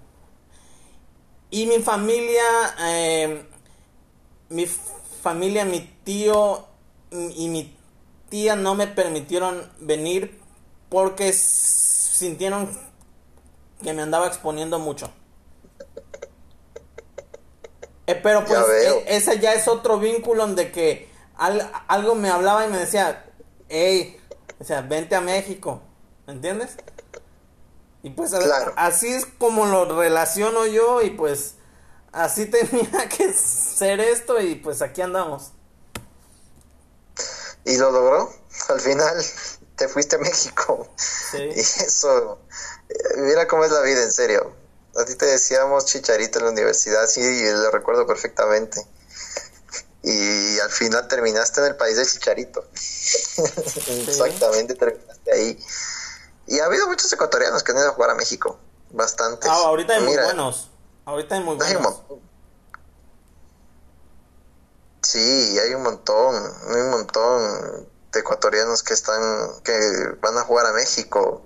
[1.49, 2.43] Y mi familia,
[2.82, 3.47] eh,
[4.49, 6.65] mi familia, mi tío
[7.11, 7.76] y mi
[8.34, 10.41] tía no me permitieron venir
[10.89, 12.67] porque sintieron
[13.84, 15.11] que me andaba exponiendo mucho.
[18.07, 22.71] Eh, pero pues e, ese ya es otro vínculo de que algo me hablaba y
[22.71, 23.23] me decía,
[23.69, 24.19] hey,
[24.59, 25.84] o sea, vente a México,
[26.25, 26.77] ¿me entiendes?
[28.01, 28.34] Y pues
[28.77, 31.57] así es como lo relaciono yo y pues
[32.11, 35.53] así tenía que ser esto y pues aquí andamos.
[37.66, 38.34] Y lo logró,
[38.70, 39.24] al final
[39.76, 40.88] te fuiste a México.
[40.97, 41.38] Sí.
[41.55, 42.39] Y eso,
[42.89, 44.53] eh, mira cómo es la vida, en serio.
[44.95, 48.86] A ti te decíamos chicharito en la universidad, sí, lo recuerdo perfectamente.
[50.03, 52.68] Y al final terminaste en el país del chicharito.
[54.07, 55.66] Exactamente, terminaste ahí.
[56.45, 58.59] Y ha habido muchos ecuatorianos que han ido a jugar a México.
[58.91, 59.49] Bastantes.
[59.49, 60.70] Ah, ahorita hay muy buenos.
[61.05, 62.01] Ahorita hay muy buenos.
[65.04, 66.36] Sí, hay un montón.
[66.70, 69.22] Hay un montón de ecuatorianos que están,
[69.64, 69.74] que
[70.22, 71.45] van a jugar a México.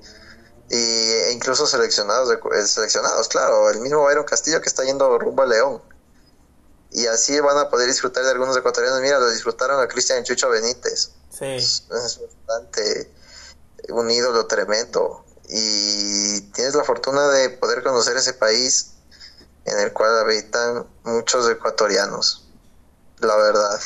[0.69, 3.69] Y e incluso seleccionados, eh, seleccionados, claro.
[3.69, 5.81] El mismo Byron Castillo que está yendo rumbo a León.
[6.91, 9.01] Y así van a poder disfrutar de algunos ecuatorianos.
[9.01, 11.11] Mira, lo disfrutaron a Cristian Chucho Benítez.
[11.29, 11.45] Sí.
[11.45, 13.11] Es, es bastante
[13.89, 18.93] un ídolo tremendo y tienes la fortuna de poder conocer ese país
[19.65, 22.46] en el cual habitan muchos ecuatorianos,
[23.19, 23.79] la verdad.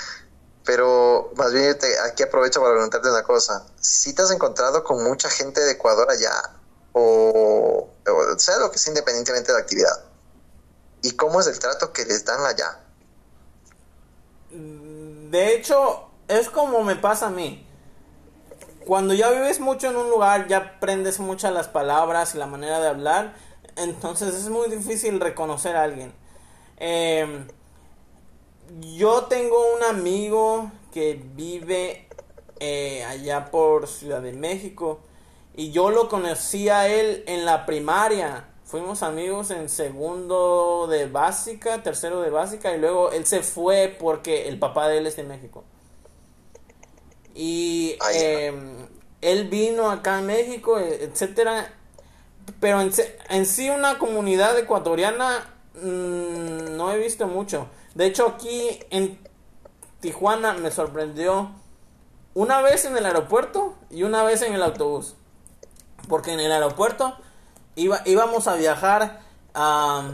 [0.64, 3.66] Pero más bien aquí aprovecho para preguntarte una cosa.
[3.80, 6.32] Si te has encontrado con mucha gente de Ecuador allá,
[6.92, 10.04] o, o sea lo que es independientemente de la actividad,
[11.02, 12.80] ¿y cómo es el trato que les dan allá?
[14.50, 17.66] De hecho, es como me pasa a mí
[18.86, 22.80] cuando ya vives mucho en un lugar, ya aprendes muchas las palabras y la manera
[22.80, 23.34] de hablar,
[23.76, 26.12] entonces es muy difícil reconocer a alguien.
[26.78, 27.46] Em,
[28.80, 32.06] yo tengo un amigo que vive
[32.60, 35.00] eh, allá por Ciudad de México
[35.54, 38.48] y yo lo conocí a él en la primaria.
[38.64, 44.48] Fuimos amigos en segundo de básica, tercero de básica y luego él se fue porque
[44.48, 45.64] el papá de él es de México.
[47.34, 48.86] Y em,
[49.20, 51.74] él vino acá en México, e, etcétera.
[52.60, 57.68] Pero en, sí una comunidad ecuatoriana mm, no he visto mucho.
[57.94, 59.18] De hecho aquí en
[60.00, 61.50] Tijuana me sorprendió
[62.34, 65.14] una vez en el aeropuerto y una vez en el autobús.
[66.08, 67.16] Porque en el aeropuerto
[67.76, 69.20] iba, íbamos a viajar
[69.54, 70.10] a...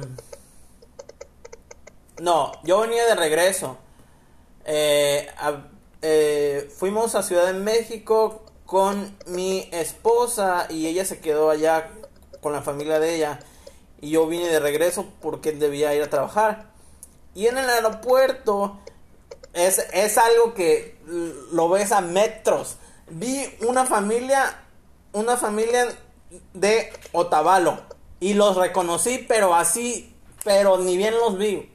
[2.21, 3.79] no, yo venía de regreso.
[4.65, 5.63] Eh, a,
[6.03, 11.91] eh, fuimos a Ciudad de México con mi esposa y ella se quedó allá
[12.41, 13.41] con la familia de ella
[14.01, 16.68] y yo vine de regreso porque debía ir a trabajar.
[17.39, 18.81] Y en el aeropuerto
[19.53, 20.99] es, es algo que
[21.53, 22.79] lo ves a metros.
[23.11, 24.65] Vi una familia,
[25.13, 25.87] una familia
[26.53, 27.79] de Otavalo
[28.19, 31.73] y los reconocí, pero así, pero ni bien los vi.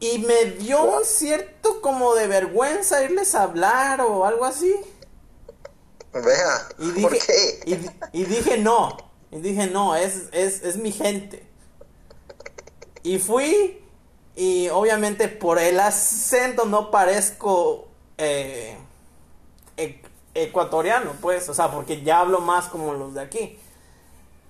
[0.00, 4.74] Y me dio un cierto como de vergüenza irles a hablar o algo así.
[6.12, 7.60] Vea, y dije, ¿por qué?
[8.12, 8.96] Y, dije no,
[9.30, 11.47] y dije no, es, es, es mi gente.
[13.02, 13.80] Y fui
[14.36, 17.88] y obviamente por el acento no parezco
[18.18, 18.76] eh,
[19.76, 20.00] e,
[20.34, 23.58] ecuatoriano, pues, o sea, porque ya hablo más como los de aquí.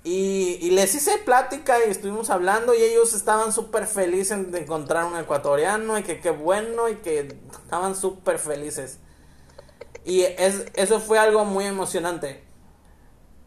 [0.05, 5.19] Y, les hice plática y estuvimos hablando y ellos estaban súper felices de encontrar un
[5.19, 8.99] ecuatoriano y que qué bueno y que estaban súper felices.
[10.05, 12.43] Y es, eso fue algo muy emocionante.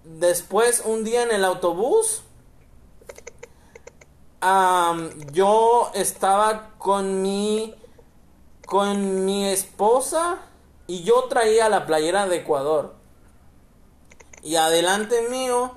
[0.04, 2.24] Después, un día en el autobús,
[5.32, 7.76] yo estaba con mi,
[8.66, 10.40] con mi esposa
[10.88, 12.96] y yo traía la playera de Ecuador.
[14.44, 15.72] Y adelante mío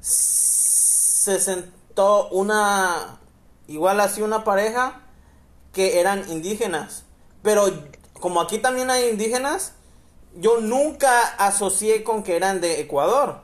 [0.00, 3.18] se sentó una,
[3.68, 5.02] igual así una pareja
[5.72, 7.04] que eran indígenas.
[7.42, 7.66] Pero
[8.14, 9.74] como aquí también hay indígenas,
[10.36, 13.40] yo nunca asocié con que eran de Ecuador.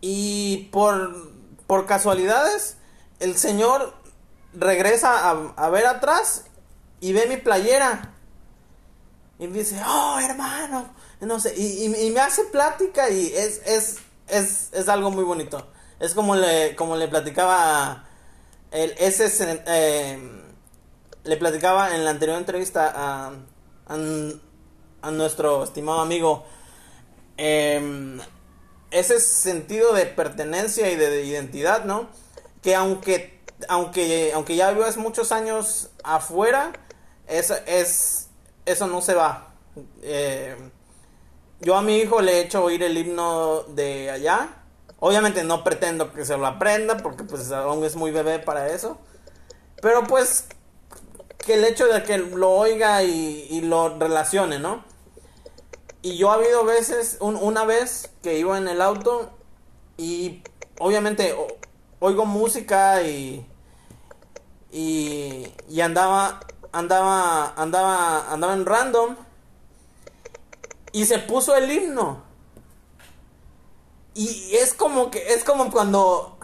[0.00, 1.29] Y por,
[1.70, 2.78] por casualidades,
[3.20, 3.94] el señor
[4.52, 6.46] regresa a, ver atrás
[6.98, 8.12] y ve mi playera.
[9.38, 14.70] Y dice, oh hermano, no sé, y, y, me hace plática y es, es, es,
[14.72, 15.64] es algo muy bonito.
[16.00, 18.04] Es como le, como le platicaba
[18.72, 20.18] el, ese, eh,
[21.22, 23.32] le platicaba en la anterior entrevista a,
[23.86, 26.44] a, nuestro estimado amigo
[27.36, 28.18] em,
[28.90, 32.08] ese sentido de pertenencia y de, identidad, ¿no?
[32.62, 36.72] Que aunque, aunque, aunque ya vivas muchos años afuera,
[37.26, 38.28] es, es,
[38.66, 39.54] eso no se va.
[40.02, 40.56] Eh,
[41.60, 44.48] yo a mi hijo le he hecho oír el himno de allá.
[44.98, 48.98] Obviamente no pretendo que se lo aprenda porque pues aún es muy bebé para eso.
[49.80, 50.46] Pero pues
[51.38, 54.84] que el hecho de que lo oiga y, lo relacione, ¿no?
[56.02, 59.30] Y yo ha habido veces, una vez que iba en el auto
[59.98, 60.42] y
[60.78, 61.36] obviamente
[61.98, 63.46] oigo música y,
[64.72, 66.40] y, andaba,
[66.72, 69.16] andaba, andaba, andaba en random
[70.92, 72.22] y se puso el himno.
[74.14, 76.38] Y es como que, es como cuando,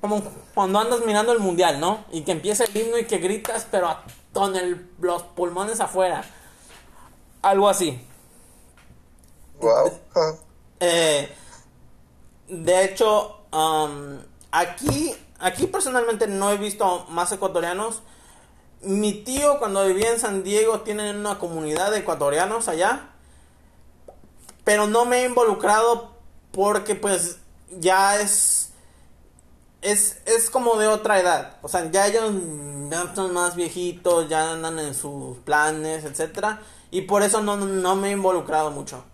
[0.00, 0.22] como
[0.54, 2.04] cuando andas mirando el mundial, ¿no?
[2.10, 3.94] Y que empieza el himno y que gritas, pero
[4.32, 4.54] con
[5.00, 6.24] los pulmones afuera.
[7.42, 8.05] Algo así.
[10.80, 11.34] Eh,
[12.48, 14.18] de hecho, um,
[14.52, 18.02] aquí, aquí personalmente no he visto más ecuatorianos
[18.82, 23.10] mi tío cuando vivía en San Diego tiene una comunidad de ecuatorianos allá.
[24.64, 26.12] Pero no me he involucrado
[26.52, 27.38] porque pues
[27.70, 28.70] ya es
[29.82, 31.58] es, es como de otra edad.
[31.62, 32.32] O sea, ya ellos
[32.90, 36.60] ya son más viejitos, ya andan en sus planes, etcétera.
[36.90, 39.04] Y por eso no, no me he involucrado mucho.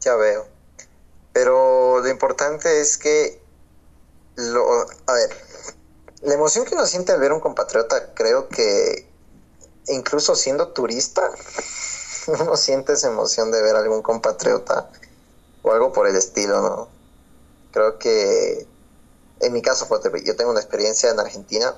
[0.00, 0.46] Ya veo.
[1.32, 3.40] Pero lo importante es que
[4.36, 5.30] lo a ver,
[6.22, 9.06] la emoción que uno siente al ver un compatriota, creo que
[9.88, 11.30] incluso siendo turista,
[12.26, 14.90] uno siente esa emoción de ver a algún compatriota
[15.62, 16.88] o algo por el estilo, ¿no?
[17.72, 18.66] Creo que
[19.40, 19.88] en mi caso,
[20.24, 21.74] yo tengo una experiencia en Argentina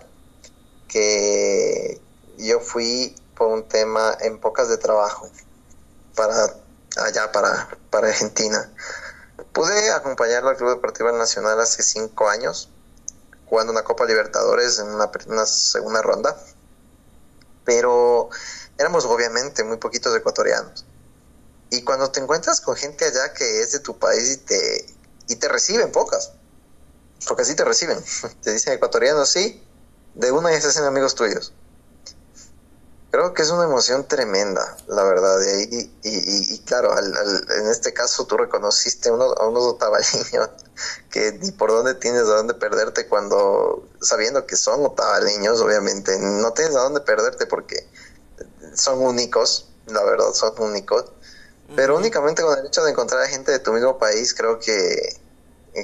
[0.89, 2.01] que
[2.39, 5.29] yo fui por un tema en pocas de trabajo
[6.17, 6.55] para
[6.97, 8.73] allá, para, para Argentina.
[9.53, 12.71] Pude acompañarlo al Club Deportivo Nacional hace cinco años
[13.53, 16.43] jugando una Copa Libertadores en una, segunda ronda,
[17.67, 18.31] pero
[18.79, 20.87] éramos obviamente muy poquitos ecuatorianos.
[21.69, 24.87] Y cuando te encuentras con gente allá que es de tu país y te,
[25.29, 26.33] y te reciben pocas,
[27.29, 28.03] porque así te reciben,
[28.43, 29.63] te dicen ecuatorianos, sí,
[30.15, 31.53] de una ya se hacen amigos tuyos.
[33.13, 35.39] Creo que es una emoción tremenda, la verdad.
[35.43, 40.49] Y, y, claro, en este caso tú reconociste uno, a unos otavaliños
[41.11, 46.55] que ni por dónde tienes a dónde perderte cuando, sabiendo que son otavaliños, obviamente, no
[46.55, 47.87] tienes a dónde perderte porque
[48.75, 51.05] son únicos, la verdad, son únicos.
[51.77, 55.21] Pero únicamente con el hecho de encontrar a gente de tu mismo país, creo que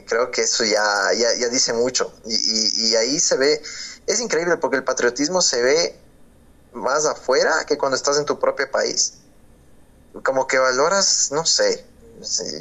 [0.07, 2.11] creo que eso ya, ya, ya dice mucho.
[2.24, 3.61] Y, y ahí se ve,
[4.07, 6.08] es increíble porque el patriotismo se ve
[6.73, 9.14] más afuera que cuando estás en tu propio país.
[10.23, 11.85] Como que valoras, no sé,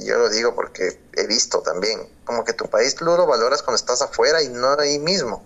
[0.04, 4.02] yo lo digo porque he visto también, como que tu país lo valoras cuando estás
[4.02, 5.44] afuera y no ahí mismo.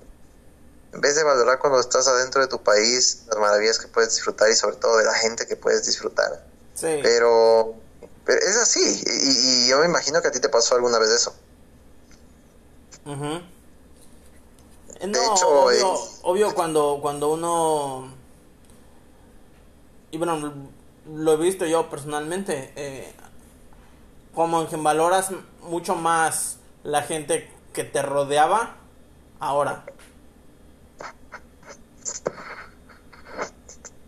[0.94, 4.50] En vez de valorar cuando estás adentro de tu país, las maravillas que puedes disfrutar
[4.50, 6.46] y sobre todo de la gente que puedes disfrutar.
[6.82, 7.76] Pero,
[8.28, 11.34] es así, y, yo me imagino que a ti te pasó alguna vez eso.
[15.00, 15.94] de hecho, obvio,
[16.24, 18.21] obvio cuando, cuando uno
[20.12, 20.54] y bueno,
[21.08, 23.12] lo he visto yo personalmente, eh,
[24.34, 25.32] como en que valoras
[25.62, 28.76] mucho más la gente que te rodeaba
[29.40, 29.86] ahora.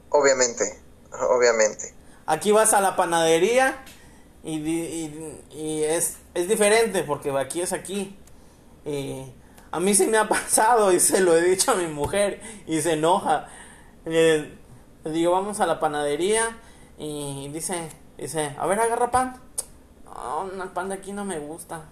[0.09, 0.79] Obviamente,
[1.11, 1.93] obviamente.
[2.25, 3.83] Aquí vas a la panadería
[4.43, 4.57] y,
[5.51, 8.17] y, es, es diferente porque aquí es aquí.
[8.85, 9.23] Y
[9.71, 12.81] a mí se me ha pasado y se lo he dicho a mi mujer y
[12.81, 13.47] se enoja.
[14.05, 14.57] Eh,
[15.11, 16.57] digo, vamos a la panadería
[16.97, 19.41] y dice, dice, a ver, agarra pan.
[20.05, 21.85] No, el pan de aquí no me gusta.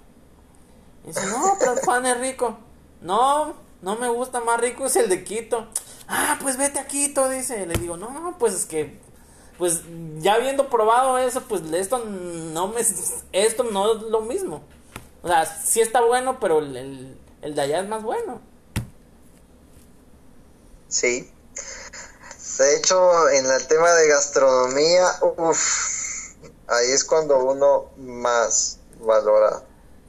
[1.06, 2.58] dice, no, pero el pan es rico.
[3.02, 5.68] No, no me gusta, más rico es el de Quito.
[6.08, 7.66] Ah, pues vete a Quito, dice.
[7.66, 9.00] Le digo, no, pues es que,
[9.58, 9.82] pues
[10.20, 12.82] ya habiendo probado eso, pues esto no me,
[13.32, 14.62] esto no es lo mismo.
[15.24, 18.40] O sea, sí está bueno, pero el, el de allá es más bueno.
[20.88, 21.32] Sí,
[22.62, 25.06] de hecho, en el tema de gastronomía,
[25.38, 26.36] uff,
[26.68, 29.64] ahí es cuando uno más valora.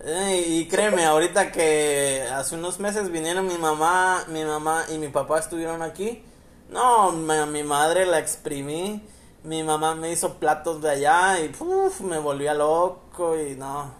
[0.05, 5.39] y créeme, ahorita que hace unos meses vinieron mi mamá, mi mamá y mi papá
[5.39, 6.25] estuvieron aquí,
[6.69, 9.07] No, me- mi madre la exprimí.
[9.45, 13.93] Mi mamá me hizo platos de allá y uf, me volvía loco y no.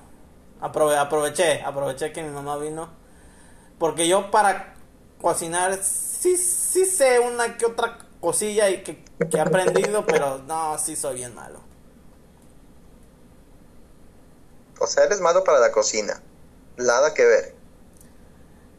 [0.61, 2.89] Aprove- aproveché, aproveché que mi mamá vino.
[3.79, 4.75] Porque yo para
[5.21, 10.79] cocinar sí, sí sé una que otra cosilla y que, que he aprendido, pero no,
[10.79, 11.61] sí soy bien malo.
[14.81, 16.23] O sea, eres malo para la cocina.
[16.79, 17.55] Nada que ver.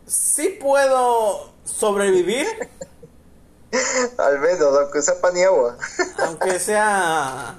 [0.07, 2.47] Sí puedo sobrevivir,
[4.17, 5.77] Al menos, aunque sea pan y agua.
[6.19, 7.55] aunque sea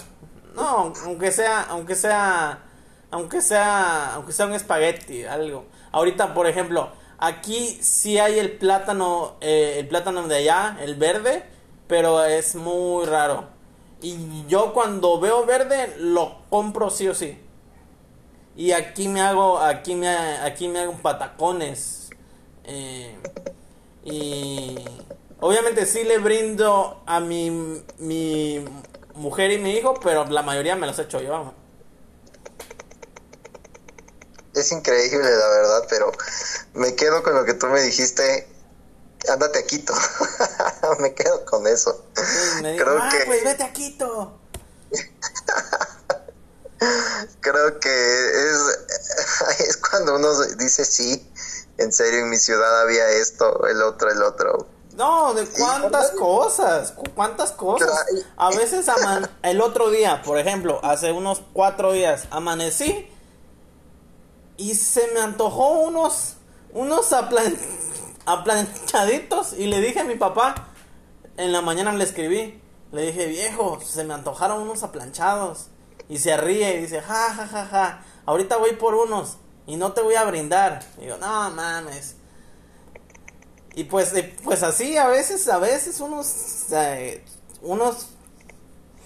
[0.54, 2.62] no aunque sea aunque sea
[3.10, 9.36] aunque sea aunque sea un espagueti algo ahorita por ejemplo aquí sí hay el plátano
[9.40, 11.44] eh, el plátano de allá el verde
[11.86, 13.48] pero es muy raro
[14.00, 17.38] y yo cuando veo verde lo compro sí o sí
[18.56, 22.10] y aquí me hago aquí me aquí me hago patacones
[22.64, 23.16] eh,
[24.04, 24.76] y
[25.40, 28.64] obviamente sí le brindo a mi, mi
[29.14, 31.54] mujer y mi hijo, pero la mayoría me los echo yo.
[34.54, 36.12] Es increíble, la verdad, pero
[36.74, 38.48] me quedo con lo que tú me dijiste.
[39.28, 39.94] Ándate a Quito.
[41.00, 42.04] me quedo con eso.
[42.62, 44.38] Me Creo ah, que- pues vete a Quito.
[47.40, 50.28] Creo que es, es cuando uno
[50.58, 51.30] dice sí.
[51.78, 54.66] En serio, en mi ciudad había esto, el otro, el otro.
[54.96, 57.90] No, de cuántas cosas, cu- cuántas cosas.
[58.36, 63.10] A veces aman- el otro día, por ejemplo, hace unos cuatro días, amanecí
[64.56, 66.34] y se me antojó unos,
[66.72, 67.58] unos aplan-
[68.24, 70.68] aplanchaditos y le dije a mi papá,
[71.36, 72.60] en la mañana le escribí,
[72.92, 75.68] le dije, viejo, se me antojaron unos aplanchados.
[76.08, 79.92] Y se ríe y dice, ja, ja, ja, ja, ahorita voy por unos y no
[79.92, 80.84] te voy a brindar.
[80.98, 82.16] Y digo, no mames.
[83.74, 86.66] Y pues, eh, pues así a veces, a veces unos,
[87.62, 88.08] unos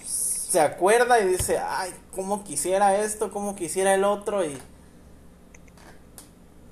[0.05, 4.57] se acuerda y dice, ay, cómo quisiera esto, cómo quisiera el otro y,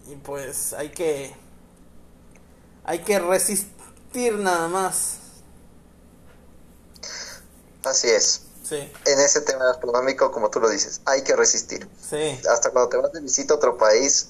[0.09, 1.33] y pues hay que,
[2.83, 5.16] hay que resistir nada más.
[7.89, 8.41] Así es.
[8.63, 11.89] Sí, En ese tema gastronómico, como tú lo dices, hay que resistir.
[12.01, 14.27] sí, Hasta cuando te vas de visita a otro país,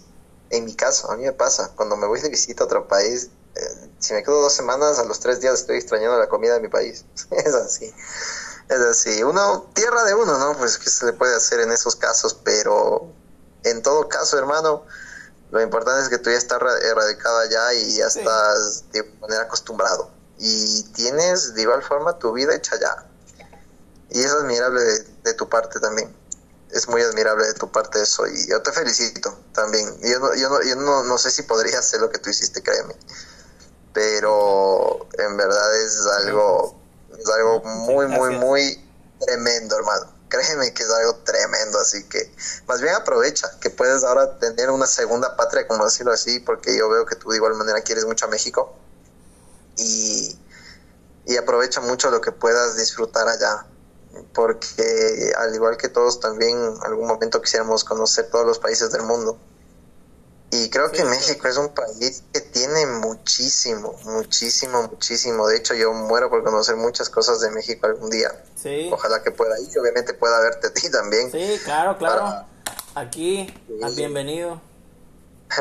[0.51, 3.29] en mi caso, a mí me pasa, cuando me voy de visita a otro país,
[3.55, 6.59] eh, si me quedo dos semanas, a los tres días estoy extrañando la comida de
[6.59, 7.03] mi país.
[7.31, 7.91] es así.
[8.69, 9.23] Es así.
[9.23, 10.55] Uno, tierra de uno, ¿no?
[10.57, 13.11] Pues qué se le puede hacer en esos casos, pero
[13.63, 14.85] en todo caso, hermano,
[15.49, 18.19] lo importante es que tú ya estás ra- erradicado allá y ya Sí.
[18.19, 20.11] estás de manera acostumbrado.
[20.37, 23.06] Y tienes de igual forma tu vida hecha allá.
[24.09, 26.15] Y es admirable de, de tu parte también.
[26.71, 29.99] Es muy admirable de tu parte eso y yo te felicito también.
[30.01, 32.61] Yo no, yo no, yo no, no sé si podría hacer lo que tú hiciste,
[32.61, 32.95] créeme.
[33.93, 36.79] Pero en verdad es algo,
[37.17, 40.13] es algo muy, muy, muy tremendo, hermano.
[40.29, 42.29] Créeme que es algo tremendo, así que
[42.67, 46.89] más bien aprovecha que puedes ahora tener una segunda patria, como decirlo así, porque yo
[46.89, 48.75] veo que tú de igual manera quieres mucho a México
[49.77, 50.37] y,
[51.25, 53.65] y aprovecha mucho lo que puedas disfrutar allá,
[54.33, 59.03] porque al igual que todos también en algún momento quisiéramos conocer todos los países del
[59.03, 59.37] mundo.
[60.49, 65.45] Y creo que Sí, México es un país que tiene muchísimo, muchísimo, muchísimo.
[65.47, 68.31] De hecho, yo muero por conocer muchas cosas de México algún día.
[68.55, 71.29] sí, Ojalá que pueda ir, y obviamente pueda verte a ti también.
[71.31, 72.21] sí, claro, claro.
[72.21, 72.47] Para-
[72.95, 73.53] Aquí,
[73.83, 74.59] al bienvenido.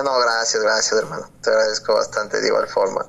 [0.02, 1.30] No, gracias, gracias, hermano.
[1.42, 3.06] Te agradezco bastante de igual forma.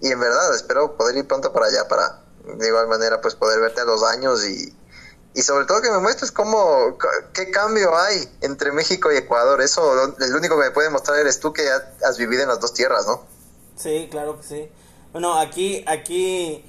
[0.00, 3.60] Y en verdad, espero poder ir pronto para allá para, de igual manera, pues poder
[3.60, 4.74] verte a los años y,
[5.34, 6.96] y sobre todo que me muestres cómo,
[7.32, 9.60] qué cambio hay entre México y Ecuador.
[9.60, 12.48] Eso, lo- el único que me puede mostrar eres tú que ya has vivido en
[12.48, 13.24] las dos tierras, ¿no?
[13.76, 14.68] Sí, claro que sí.
[15.12, 16.64] Bueno, aquí, aquí,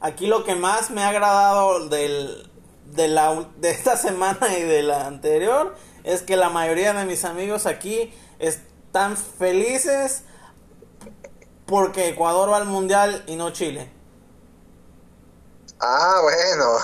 [0.00, 2.50] aquí lo que más me ha agradado del,
[2.86, 5.74] de, la, de esta semana y de la anterior
[6.04, 10.22] es que la mayoría de mis amigos aquí están felices
[11.66, 13.90] porque Ecuador va al mundial y no Chile.
[15.80, 16.78] Ah, bueno.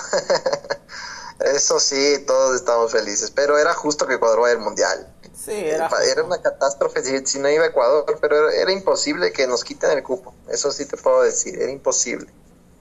[1.55, 3.31] Eso sí, todos estamos felices.
[3.31, 5.13] Pero era justo que Ecuador vaya al mundial.
[5.33, 5.89] Sí, era.
[6.09, 9.63] Era una catástrofe si, si no iba a Ecuador, pero era, era imposible que nos
[9.63, 10.33] quiten el cupo.
[10.47, 12.31] Eso sí te puedo decir, era imposible.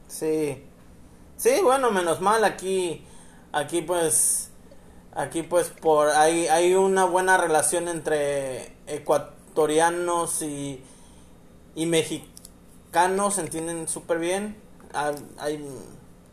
[0.08, 0.66] Sí.
[1.36, 3.06] Sí, bueno, menos mal aquí
[3.52, 4.48] aquí pues
[5.14, 10.84] aquí pues por hay hay una buena relación entre ecuatorianos y
[11.74, 14.56] y mexicanos, se entienden súper bien.
[14.92, 15.68] Hay, hay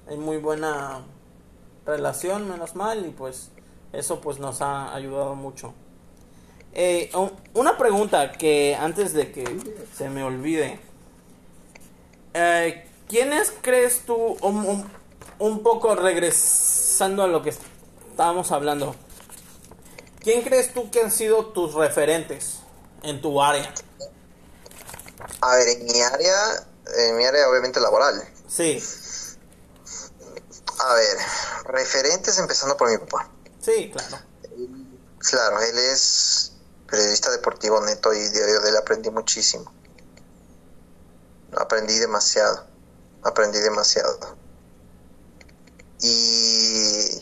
[0.10, 1.06] hay muy buena
[1.86, 3.50] relación, menos mal y pues
[3.94, 5.74] eso pues nos ha ayudado mucho.
[6.74, 9.46] Eh, un- una pregunta que antes de que
[9.96, 10.80] se me olvide.
[12.34, 14.86] Eh, ¿quiénes crees tú, un,
[15.40, 18.96] un poco regresando a lo que estábamos hablando,
[20.20, 22.60] ¿quién crees tú que han sido tus referentes
[23.04, 23.74] en tu área?
[25.42, 26.36] A ver, en mi área,
[27.08, 28.14] en mi área obviamente laboral.
[28.48, 28.82] Sí.
[30.80, 31.18] A ver,
[31.66, 33.30] referentes empezando por mi papá.
[33.62, 34.24] Sí, claro.
[35.20, 36.54] Claro, él es
[36.90, 39.72] periodista deportivo neto y diario de él aprendí muchísimo.
[41.58, 42.66] Aprendí demasiado,
[43.24, 44.38] aprendí demasiado.
[46.02, 47.22] Y,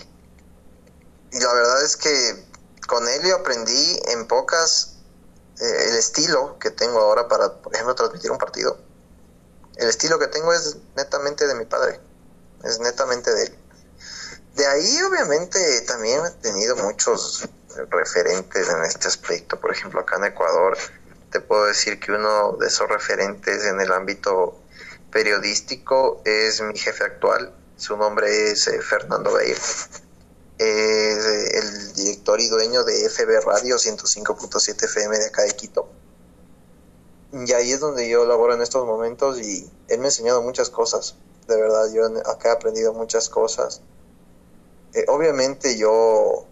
[1.31, 2.45] y la verdad es que
[2.87, 4.97] con él yo aprendí en pocas
[5.59, 8.77] eh, el estilo que tengo ahora para, por ejemplo, transmitir un partido.
[9.75, 11.99] El estilo que tengo es netamente de mi padre,
[12.63, 13.57] es netamente de él.
[14.55, 17.47] De ahí, obviamente, también he tenido muchos
[17.89, 19.59] referentes en este aspecto.
[19.59, 20.77] Por ejemplo, acá en Ecuador,
[21.31, 24.59] te puedo decir que uno de esos referentes en el ámbito
[25.11, 27.53] periodístico es mi jefe actual.
[27.75, 29.57] Su nombre es eh, Fernando Beir
[30.57, 35.89] es eh, el director y dueño de FB Radio 105.7 FM de acá de Quito.
[37.31, 40.69] Y ahí es donde yo laboro en estos momentos y él me ha enseñado muchas
[40.69, 41.15] cosas.
[41.47, 43.81] De verdad, yo acá he aprendido muchas cosas.
[44.93, 46.45] Eh, obviamente yo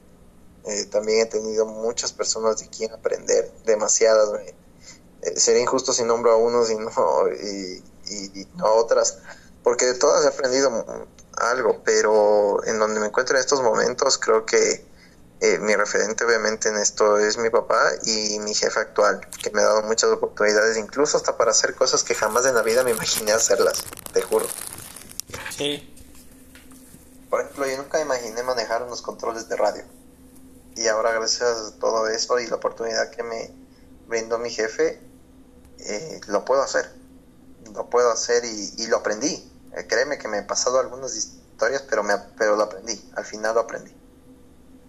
[0.66, 4.30] eh, también he tenido muchas personas de quien aprender, demasiadas.
[5.36, 6.92] sería injusto si nombro a unos y no,
[7.32, 9.20] y, no a otras,
[9.64, 10.86] porque de todas he aprendido
[11.38, 14.86] algo, pero en donde me encuentro en estos momentos creo que
[15.42, 19.62] eh, mi referente obviamente en esto es mi papá y mi jefe actual, que me
[19.62, 22.92] ha dado muchas oportunidades, incluso hasta para hacer cosas que jamás en la vida me
[22.92, 23.84] imaginé hacerlas,
[24.14, 24.46] te juro.
[25.56, 25.92] Sí.
[27.30, 29.84] Por ejemplo, yo nunca imaginé manejar unos controles de radio.
[30.76, 33.52] Y ahora gracias a todo eso y la oportunidad que me
[34.08, 35.02] brindó mi jefe,
[35.80, 36.90] eh, lo puedo hacer.
[37.74, 42.04] Lo puedo hacer y, lo aprendí eh, créeme que me he pasado algunas historias, pero,
[42.04, 43.94] me, pero lo aprendí, al final lo aprendí.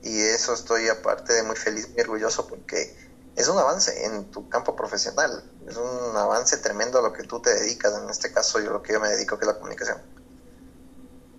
[0.02, 2.94] Y eso estoy aparte de muy feliz, muy orgulloso porque
[3.34, 7.40] es un avance en tu campo profesional, es un avance tremendo a lo que tú
[7.40, 10.00] te dedicas, en este caso yo lo que yo me dedico que es la comunicación.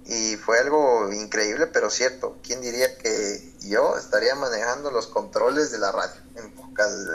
[0.07, 2.37] Y fue algo increíble, pero cierto.
[2.41, 6.21] ¿Quién diría que yo estaría manejando los controles de la radio,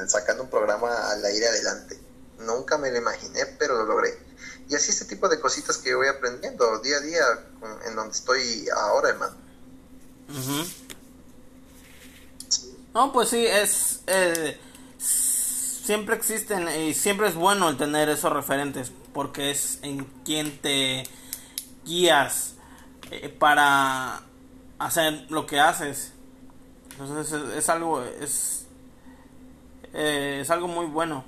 [0.09, 1.99] sacando un programa al aire adelante?
[2.41, 4.19] Nunca me lo imaginé, pero lo logré
[4.73, 7.25] y así este tipo de cositas que voy aprendiendo día a día
[7.87, 9.37] en donde estoy ahora, hermano.
[12.95, 14.01] No, pues sí, es...
[14.07, 14.59] Eh,
[14.99, 21.03] siempre existen y siempre es bueno el tener esos referentes porque es en quien te
[21.85, 22.52] guías
[23.13, 24.23] eh, para
[24.79, 26.13] hacer lo que haces.
[26.93, 28.03] Entonces es, algo...
[28.03, 28.67] Es,
[29.93, 31.25] eh, es algo muy bueno.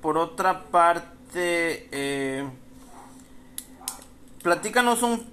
[0.00, 2.48] por otra parte eh,
[4.42, 5.32] platícanos un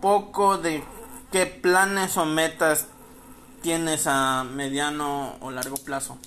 [0.00, 0.84] poco de
[1.30, 2.86] qué planes o metas
[3.62, 6.18] tienes a mediano o largo plazo.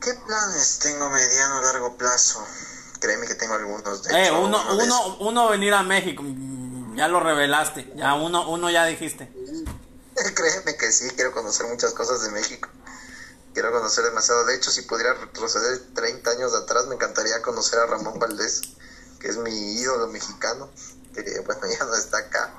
[0.00, 2.44] ¿Qué planes tengo a mediano o largo plazo?
[3.00, 4.02] Créeme que tengo algunos.
[4.02, 6.22] De eh, uno, uno, uno, venir a México.
[6.94, 7.92] Ya lo revelaste.
[7.96, 9.32] Ya uno, uno ya dijiste.
[10.34, 12.68] Créeme que sí, quiero conocer muchas cosas de México
[13.52, 14.44] quiero conocer demasiado.
[14.44, 18.62] De hecho, si pudiera retroceder 30 años atrás, me encantaría conocer a Ramón Valdés,
[19.18, 20.70] que es mi ídolo mexicano,
[21.14, 22.52] que bueno, ya no está acá.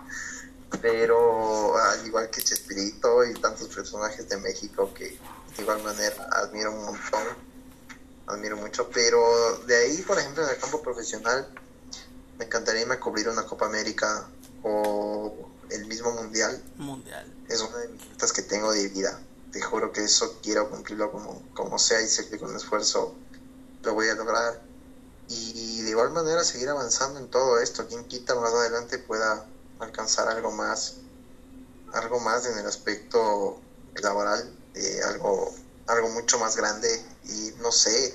[0.81, 5.19] Pero al igual que Chespirito y tantos personajes de México que
[5.57, 7.27] de igual manera admiro un montón,
[8.33, 8.89] admiro mucho.
[8.93, 11.47] Pero de ahí, por ejemplo, en el campo profesional,
[12.37, 14.27] me encantaría irme a cubrir una Copa América
[14.63, 15.33] o
[15.69, 16.61] el mismo Mundial.
[16.77, 17.31] Mundial.
[17.47, 19.19] Es una de mis metas que tengo de vida
[19.51, 23.13] te juro que eso quiero cumplirlo como, como sea y sé que con esfuerzo
[23.83, 24.61] lo voy a lograr.
[25.27, 27.87] Y de igual manera seguir avanzando en todo esto.
[27.87, 29.45] Quien quita más adelante pueda
[29.79, 30.95] alcanzar algo más,
[31.93, 33.59] algo más en el aspecto
[34.01, 35.53] laboral, eh, algo,
[35.87, 36.89] algo mucho más grande
[37.25, 38.13] y no sé,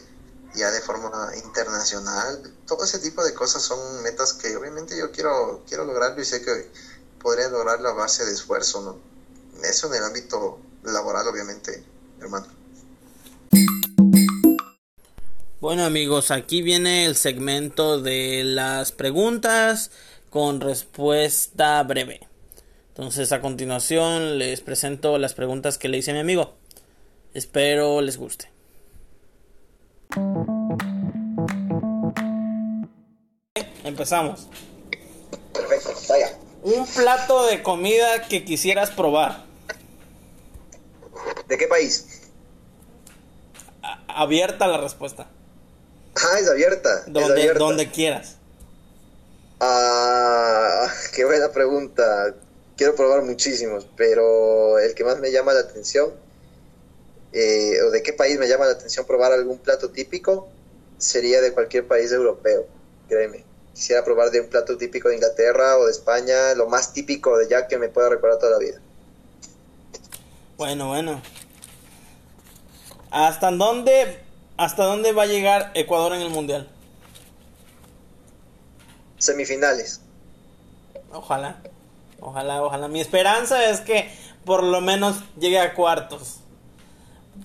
[0.57, 2.43] ya de forma internacional.
[2.67, 6.43] Todo ese tipo de cosas son metas que obviamente yo quiero, quiero lograrlo y sé
[6.43, 6.71] que
[7.21, 8.99] podría lograrlo a base de esfuerzo, ¿no?
[9.63, 11.85] Eso en el ámbito laboral, obviamente,
[12.21, 12.47] hermano.
[15.61, 19.91] Bueno amigos, aquí viene el segmento de las preguntas
[20.31, 22.29] con respuesta breve.
[22.89, 26.55] Entonces a continuación les presento las preguntas que le hice a mi amigo.
[27.35, 28.56] Espero les guste.
[33.85, 34.49] Empezamos.
[35.53, 36.37] Perfecto, vaya.
[36.63, 39.45] Un plato de comida que quisieras probar.
[41.49, 42.07] ¿De qué país?
[44.09, 45.29] abierta la respuesta.
[46.17, 47.01] Ah, es abierta.
[47.07, 47.59] es Donde, abierta.
[47.59, 48.37] donde quieras.
[49.61, 52.35] Ah, qué buena pregunta.
[52.77, 56.13] Quiero probar muchísimos, pero el que más me llama la atención,
[57.39, 60.49] eh, o de qué país me llama la atención probar algún plato típico,
[60.97, 62.67] sería de cualquier país europeo,
[63.09, 63.45] créeme.
[63.75, 67.47] Quisiera probar de un plato típico de Inglaterra o de España, lo más típico de
[67.47, 68.81] ya que me pueda recordar toda la vida.
[70.57, 71.21] Bueno, bueno.
[73.11, 74.19] ¿Hasta dónde,
[74.57, 76.71] hasta dónde va a llegar Ecuador en el mundial?
[79.19, 80.01] Semifinales.
[81.13, 81.61] Ojalá,
[82.19, 82.89] ojalá, ojalá.
[82.89, 84.11] Mi esperanza es que
[84.47, 86.41] por lo menos llegue a cuartos.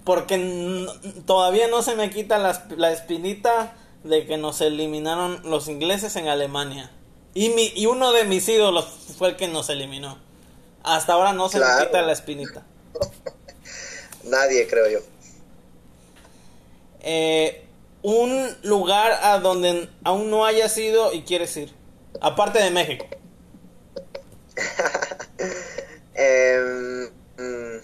[0.03, 0.87] Porque
[1.25, 6.27] todavía no se me quita la, la espinita de que nos eliminaron los ingleses en
[6.27, 6.91] Alemania.
[7.33, 8.85] Y, mi, y uno de mis ídolos
[9.17, 10.17] fue el que nos eliminó.
[10.83, 12.63] Hasta ahora no se me quita la espinita.
[14.23, 14.99] Nadie, creo yo.
[17.01, 17.65] Eh,
[18.01, 21.73] un lugar a donde aún no hayas ido y quieres ir.
[22.19, 23.05] Aparte de México.
[26.13, 27.81] Em, mm,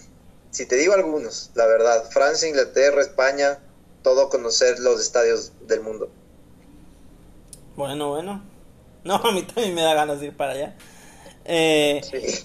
[0.58, 3.60] si te digo algunos, la verdad, Francia, Inglaterra, España,
[4.02, 6.10] todo conocer los estadios del mundo.
[7.76, 8.42] Bueno, bueno.
[9.04, 10.76] No, a mí también me da ganas de ir para allá.
[11.44, 12.44] Eh, Sí.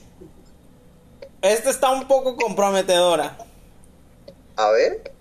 [1.41, 3.35] esta está un poco comprometedora.
[4.55, 5.11] A ver,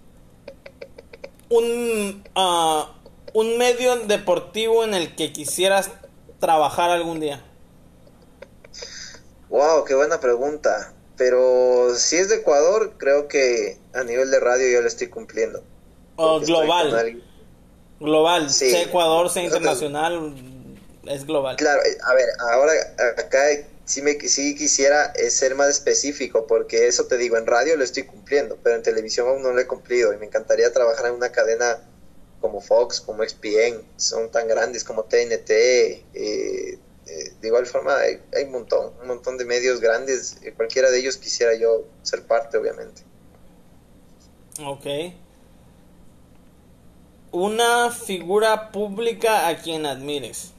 [1.48, 2.92] Un, ah,
[3.32, 5.90] un medio deportivo en el que quisieras
[6.38, 7.42] trabajar algún día.
[9.48, 10.91] wow, qué buena pregunta.
[11.16, 15.62] Pero si es de Ecuador, creo que a nivel de radio yo lo estoy cumpliendo.
[16.16, 17.22] O con global.
[18.00, 18.50] Global.
[18.50, 18.70] Sí.
[18.70, 20.34] Sea Ecuador, sea internacional.
[21.06, 21.56] Es global.
[21.56, 22.72] Claro, eh, a ver, ahora
[23.18, 23.40] acá
[23.84, 27.84] sí, me, sí quisiera eh, ser más específico, porque eso te digo, en radio lo
[27.84, 31.14] estoy cumpliendo, pero en televisión aún no lo he cumplido y me encantaría trabajar en
[31.14, 31.78] una cadena
[32.40, 35.50] como Fox, como XPN, son tan grandes como TNT,
[36.14, 36.78] eh,
[37.12, 40.90] eh, de igual forma hay, hay un montón, un montón de medios grandes, eh, cualquiera
[40.90, 43.02] de ellos quisiera yo ser parte, obviamente.
[44.64, 44.86] Ok.
[47.32, 50.52] Una figura pública a quien admires.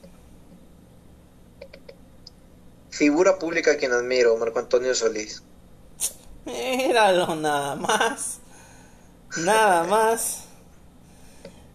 [2.90, 5.42] Figura pública a quien admiro, Marco Antonio Solís.
[6.44, 8.38] Míralo nada más.
[9.38, 10.44] Nada más.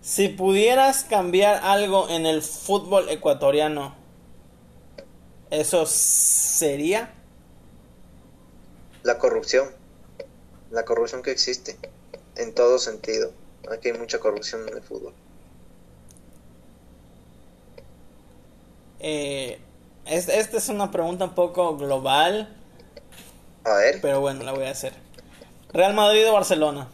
[0.01, 3.98] Si pudieras cambiar algo en el fútbol ecuatoriano,
[5.51, 7.13] ¿eso sería?
[9.03, 9.75] La corrupción,
[10.69, 11.77] la corrupción que existe,
[12.35, 13.33] en todo sentido.
[13.71, 15.15] Aquí hay mucha corrupción en el fútbol.
[18.99, 19.59] Eh,
[20.05, 22.55] es- esta es una pregunta un poco global,
[23.63, 24.93] A ver, pero bueno, la voy a hacer.
[25.73, 26.89] ¿Real Madrid o Barcelona?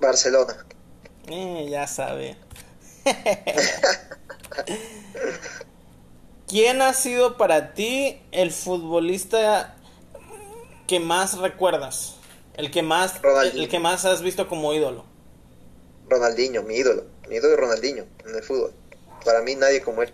[0.00, 0.54] Barcelona.
[1.28, 2.36] Eh, ya sabe.
[6.54, 9.74] ¿Quién ha sido para ti el futbolista
[10.86, 12.14] que más recuerdas?
[12.56, 13.64] El que más, Ronaldinho.
[13.64, 15.04] el que más has visto como ídolo.
[16.08, 17.06] Ronaldinho, mi ídolo.
[17.28, 18.72] Mi ídolo es Ronaldinho en el fútbol.
[19.24, 20.12] Para mí nadie como él.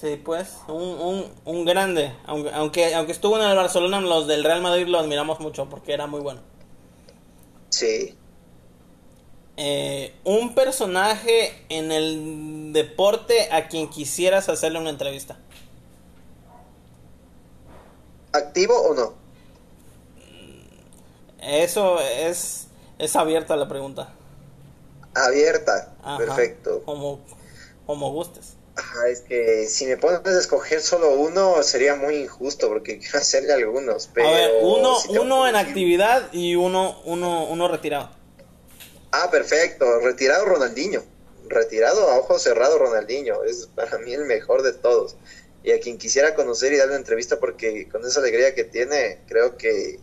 [0.00, 2.14] Sí, pues, un, un, un grande.
[2.24, 5.94] Aunque, aunque, aunque estuvo en el Barcelona, los del Real Madrid lo admiramos mucho porque
[5.94, 6.42] era muy bueno.
[7.70, 8.16] Sí.
[9.56, 15.38] Eh, un personaje en el deporte a quien quisieras hacerle una entrevista.
[18.32, 19.14] ¿Activo o no?
[21.40, 22.66] Eso es,
[22.98, 24.12] es abierta la pregunta.
[25.14, 25.94] Abierta.
[26.02, 26.82] Ajá, Perfecto.
[26.84, 27.20] Como,
[27.86, 28.54] como gustes.
[28.76, 33.18] Ajá, es que si me pones a escoger solo uno sería muy injusto porque quiero
[33.18, 34.10] hacerle algunos.
[34.12, 38.10] Pero a ver, uno, si uno en actividad y uno, uno, uno retirado.
[39.16, 40.00] Ah, perfecto.
[40.00, 41.04] Retirado Ronaldinho.
[41.46, 43.44] Retirado a ojo cerrado Ronaldinho.
[43.44, 45.14] Es para mí el mejor de todos.
[45.62, 49.20] Y a quien quisiera conocer y darle una entrevista porque con esa alegría que tiene,
[49.28, 50.00] creo que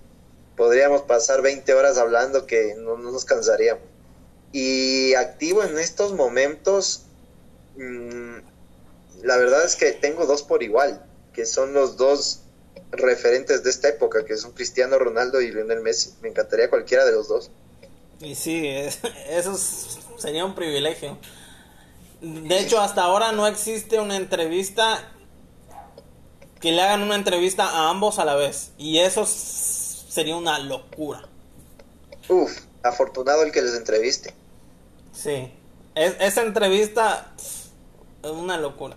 [0.56, 3.84] podríamos pasar 20 horas hablando que no, no nos cansaríamos.
[4.54, 7.04] Y activo en estos momentos,
[7.76, 8.38] mm,
[9.24, 12.44] la verdad es que tengo dos por igual, que son los dos
[12.92, 16.14] referentes de esta época, que son Cristiano Ronaldo y Lionel Messi.
[16.22, 17.52] Me encantaría cualquiera de los dos.
[18.22, 19.00] Y sí, es-
[19.30, 21.18] eso es- sería un privilegio.
[22.22, 25.12] De hecho, hasta ahora no existe una entrevista
[26.60, 28.72] que le hagan una entrevista a ambos a la vez.
[28.78, 31.28] Y eso sería una locura.
[32.30, 32.52] Uf,
[32.84, 34.36] afortunado el que les entreviste.
[35.12, 35.52] Sí.
[35.96, 37.72] Es- esa entrevista es
[38.30, 38.96] una locura.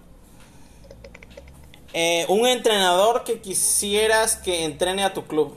[1.95, 5.57] Eh, un entrenador que quisieras que entrene a tu club.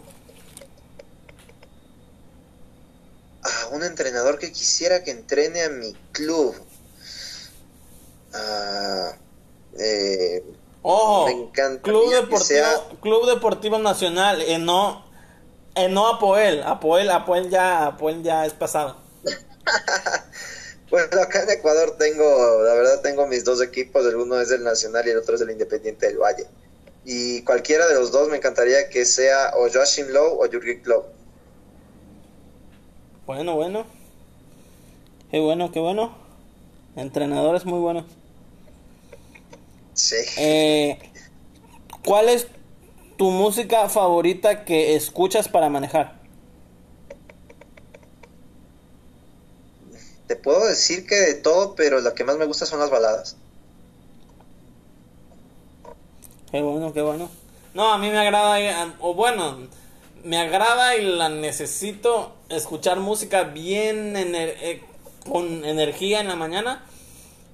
[3.44, 6.56] A un entrenador que quisiera que entrene a mi club.
[8.34, 9.12] Ah,
[9.80, 10.44] eh,
[10.82, 15.06] Ojo, me encantaría Club que Deportivo, sea- Club Deportivo Nacional, eh, no,
[15.76, 18.98] eh, no Apoel, Apoel, Apoel ya, Apoel ya es pasado.
[20.90, 24.64] Bueno, acá en Ecuador tengo, la verdad tengo mis dos equipos, el uno es del
[24.64, 26.48] Nacional y el otro es del Independiente del Valle.
[27.04, 31.08] Y cualquiera de los dos me encantaría que sea o Joachim Low o Jürgen Klopp.
[33.28, 33.86] Bueno, bueno.
[35.30, 36.16] Qué bueno, qué bueno.
[36.96, 38.06] Entrenadores muy buenos.
[39.94, 40.16] Sí.
[40.38, 40.98] Eh,
[42.06, 42.48] ¿Cuál es
[43.18, 46.22] tu música favorita que escuchas para manejar?
[50.28, 53.36] Te puedo decir que de todo, pero lo que más me gusta son las baladas.
[56.50, 57.30] Qué bueno, qué bueno.
[57.74, 59.68] No, a mí me agrada, eh, o bueno,
[60.24, 64.82] me agrada y la necesito escuchar música bien eh,
[65.30, 66.84] con energía en la mañana,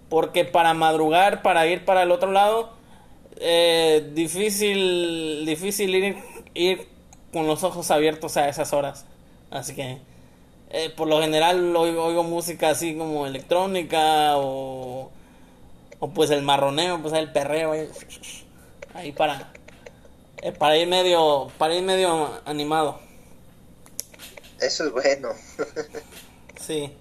[0.09, 2.73] porque para madrugar, para ir para el otro lado,
[3.37, 6.17] eh, difícil, difícil ir,
[6.53, 6.87] ir
[7.31, 9.05] con los ojos abiertos a esas horas.
[9.49, 9.97] Así que,
[10.69, 15.11] eh, por lo general, oigo, música así como electrónica o,
[15.99, 17.73] o pues el marroneo, pues el perreo.
[18.93, 19.51] ahí para
[20.59, 22.99] para ir medio para ir medio animado
[24.59, 25.29] Eso es bueno.
[26.59, 26.91] sí.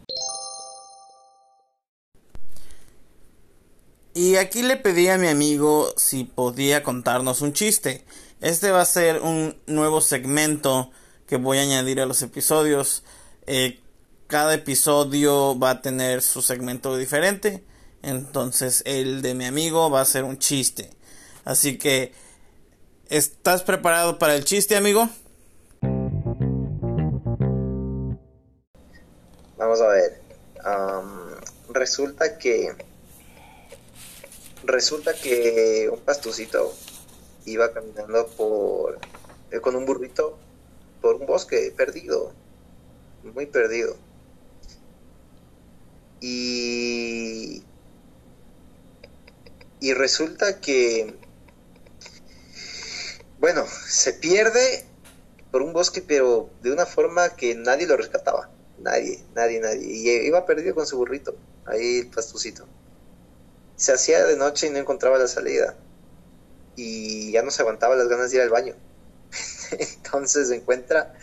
[4.14, 8.04] Y aquí le pedí a mi amigo si podía contarnos un chiste.
[8.40, 10.90] Este va a ser un nuevo segmento
[11.26, 13.04] que voy a añadir a los episodios.
[13.46, 13.80] Eh,
[14.26, 17.64] cada episodio va a tener su segmento diferente.
[18.02, 20.90] Entonces el de mi amigo va a ser un chiste.
[21.44, 22.12] Así que
[23.12, 25.06] ¿Estás preparado para el chiste, amigo?
[29.62, 30.20] Vamos a ver.
[31.68, 32.74] Resulta que
[34.64, 36.74] resulta que un pastucito
[37.44, 38.98] iba caminando por
[39.52, 40.36] eh, con un burrito
[41.00, 42.32] por un bosque perdido,
[43.22, 43.96] muy perdido.
[46.20, 47.62] Y
[49.78, 51.14] y resulta que
[53.38, 54.84] bueno, se pierde
[55.52, 58.50] por un bosque, pero de una forma que nadie lo rescataba.
[58.82, 59.86] Nadie, nadie, nadie.
[59.86, 62.66] Y iba perdido con su burrito, ahí el pastucito.
[63.76, 65.76] Se hacía de noche y no encontraba la salida.
[66.76, 68.74] Y ya no se aguantaba las ganas de ir al baño.
[69.78, 71.14] Entonces encuentra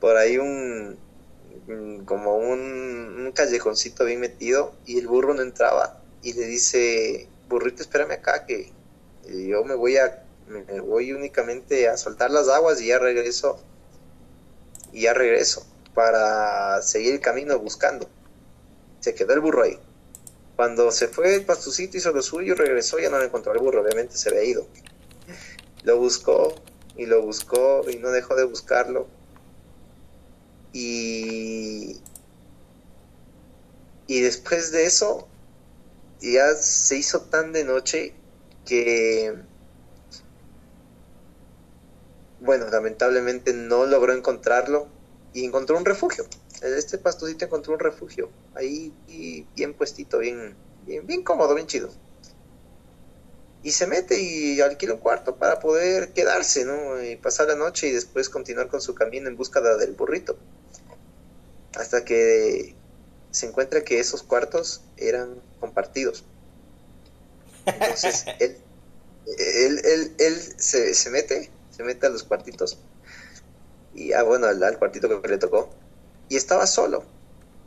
[0.00, 0.98] por ahí un
[1.66, 7.28] mm, como un, un callejoncito bien metido y el burro no entraba y le dice
[7.48, 8.72] burrito espérame acá que
[9.24, 13.58] eh, yo me voy a me voy únicamente a soltar las aguas y ya regreso
[14.92, 15.66] y ya regreso
[15.96, 18.06] para seguir el camino buscando.
[19.00, 19.78] Se quedó el burro ahí.
[20.54, 23.80] Cuando se fue el pastucito hizo lo suyo regresó ya no lo encontró el burro
[23.80, 24.68] obviamente se había ido.
[25.84, 26.54] Lo buscó
[26.96, 29.08] y lo buscó y no dejó de buscarlo.
[30.74, 31.98] Y
[34.06, 35.26] y después de eso
[36.20, 38.12] ya se hizo tan de noche
[38.66, 39.34] que
[42.40, 44.94] bueno lamentablemente no logró encontrarlo
[45.36, 46.26] y encontró un refugio
[46.62, 50.54] este pastucito encontró un refugio ahí y bien puestito bien
[50.86, 51.90] bien bien cómodo bien chido
[53.66, 57.02] y se mete y alquila un cuarto para poder quedarse, ¿no?
[57.02, 60.38] Y pasar la noche y después continuar con su camino en búsqueda del burrito.
[61.74, 62.76] Hasta que
[63.32, 66.24] se encuentra que esos cuartos eran compartidos.
[67.64, 68.56] Entonces él,
[69.36, 72.78] él, él, él se, se, mete, se mete a los cuartitos.
[73.96, 75.70] Y, ah, bueno, al, al cuartito que le tocó.
[76.28, 77.04] Y estaba solo.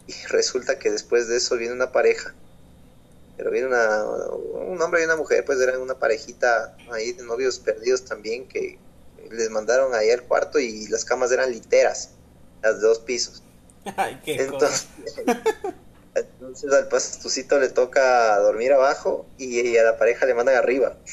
[0.07, 2.33] Y resulta que después de eso viene una pareja
[3.39, 7.57] pero viene una, un hombre y una mujer, pues eran una parejita ahí de novios
[7.57, 8.77] perdidos también que
[9.31, 12.09] les mandaron ahí al cuarto y las camas eran literas,
[12.61, 13.41] las de dos pisos.
[13.95, 14.87] Ay, qué entonces,
[16.15, 20.97] entonces al pastucito le toca dormir abajo y a la pareja le mandan arriba.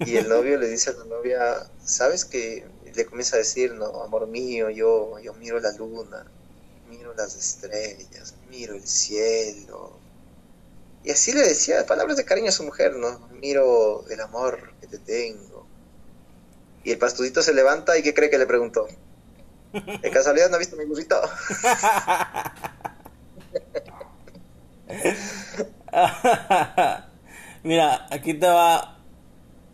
[0.00, 2.66] Y el novio le dice a la novia, ¿sabes que
[2.96, 6.26] Le comienza a decir, no, amor mío, yo, yo miro la luna,
[6.88, 9.96] miro las estrellas, miro el cielo,
[11.06, 13.28] y así le decía palabras de cariño a su mujer, ¿no?
[13.40, 15.64] Miro el amor que te tengo.
[16.82, 18.88] Y el pastudito se levanta y ¿qué cree que le preguntó?
[20.02, 21.20] ¿De casualidad no ha visto mi burrito?
[27.62, 28.98] Mira, aquí te va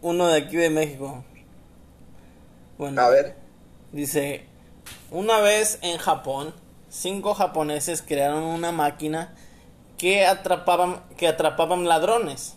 [0.02, 1.24] uno de aquí de México.
[2.78, 3.36] Bueno, a ver.
[3.92, 4.46] Dice,
[5.10, 6.54] una vez en Japón
[6.92, 9.34] cinco japoneses crearon una máquina
[9.96, 12.56] que atrapaban, que atrapaban ladrones.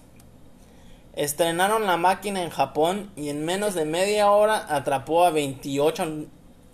[1.14, 6.26] Estrenaron la máquina en Japón y en menos de media hora atrapó a 28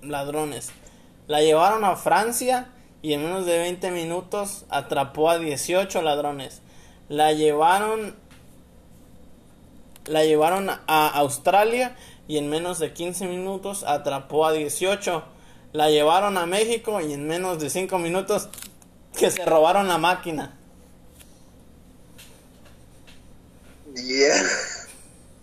[0.02, 0.72] ladrones.
[1.28, 2.70] La llevaron a Francia
[3.04, 6.62] y en menos de 20 minutos atrapó a 18 ladrones.
[7.10, 8.16] La llevaron
[10.06, 11.96] la llevaron a Australia
[12.28, 15.24] y en menos de 15 minutos atrapó a 18.
[15.74, 18.50] La llevaron a México y en menos de 5 minutos
[19.18, 20.58] que se robaron la máquina.
[23.96, 24.44] Yeah.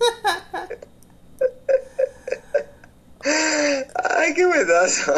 [4.19, 5.13] Ay, qué pedazo.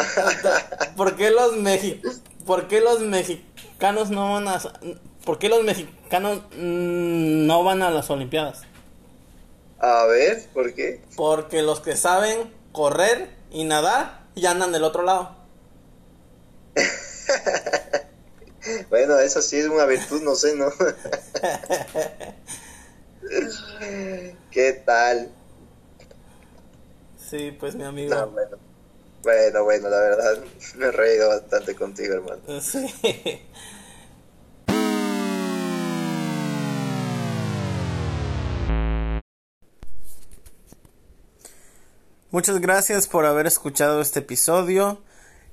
[0.96, 1.52] ¿Por qué los
[2.46, 4.60] ¿Por qué los mexicanos no van a
[5.24, 8.62] ¿Por qué los mexicanos no van a las olimpiadas?
[9.80, 11.00] A ver, ¿por qué?
[11.16, 15.34] Porque los que saben correr y nadar ya andan del otro lado.
[18.90, 20.70] bueno, eso sí es una virtud, no sé, ¿no?
[24.50, 25.32] ¿Qué tal?
[27.30, 28.26] Sí, pues mi amigo.
[28.26, 28.58] bueno.
[29.22, 30.38] bueno, bueno, la verdad
[30.76, 32.60] me he reído bastante contigo, hermano.
[32.60, 32.86] Sí.
[42.32, 45.02] Muchas gracias por haber escuchado este episodio.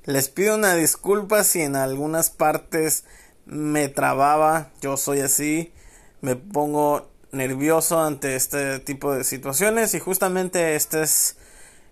[0.04, 3.02] Les pido una disculpa si en algunas partes
[3.46, 4.70] me trababa.
[4.80, 5.72] Yo soy así.
[6.20, 11.36] Me pongo nervioso ante este tipo de situaciones y justamente esta es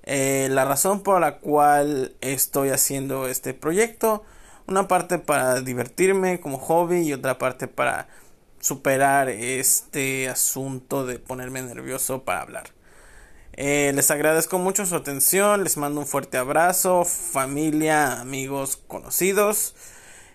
[0.04, 4.22] eh, la razón por la cual estoy haciendo este proyecto.
[4.68, 8.06] Una parte para divertirme como hobby y otra parte para
[8.60, 12.75] superar este asunto de ponerme nervioso para hablar.
[13.56, 19.74] Eh, les agradezco mucho su atención, les mando un fuerte abrazo, familia, amigos, conocidos.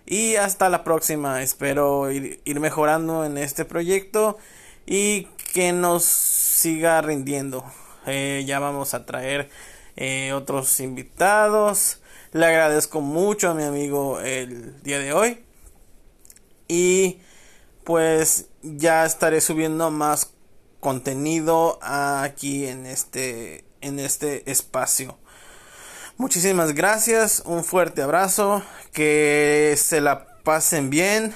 [0.06, 1.42] Y hasta la próxima.
[1.42, 4.38] Espero ir, mejorando en este proyecto
[4.86, 7.64] y que nos siga rindiendo.
[8.06, 9.48] Eh, ya vamos a traer
[9.96, 12.00] eh, otros invitados.
[12.32, 15.44] Le agradezco mucho a mi amigo el día de hoy.
[16.66, 17.20] Y
[17.84, 20.32] pues ya estaré subiendo más
[20.82, 25.16] contenido aquí en este en este espacio.
[26.16, 31.34] Muchísimas gracias, un fuerte abrazo, que se la pasen bien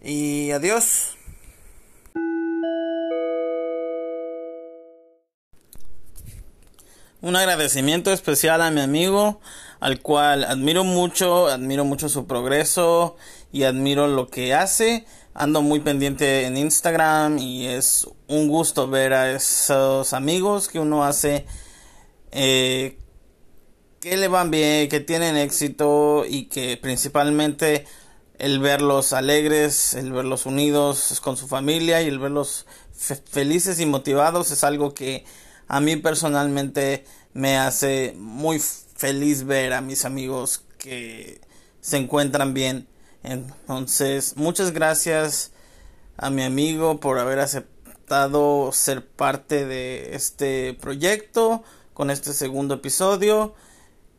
[0.00, 1.16] y adiós.
[7.20, 9.40] Un agradecimiento especial a mi amigo,
[9.80, 13.16] al cual admiro mucho, admiro mucho su progreso
[13.50, 15.04] y admiro lo que hace
[15.36, 21.04] ando muy pendiente en Instagram y es un gusto ver a esos amigos que uno
[21.04, 21.44] hace
[22.32, 22.98] eh,
[24.00, 27.86] que le van bien, que tienen éxito y que principalmente
[28.38, 32.66] el verlos alegres, el verlos unidos con su familia y el verlos
[33.30, 35.24] felices y motivados es algo que
[35.68, 37.04] a mí personalmente
[37.34, 41.42] me hace muy feliz ver a mis amigos que
[41.82, 42.88] se encuentran bien
[43.26, 45.50] entonces, muchas gracias
[46.16, 53.54] a mi amigo por haber aceptado ser parte de este proyecto con este segundo episodio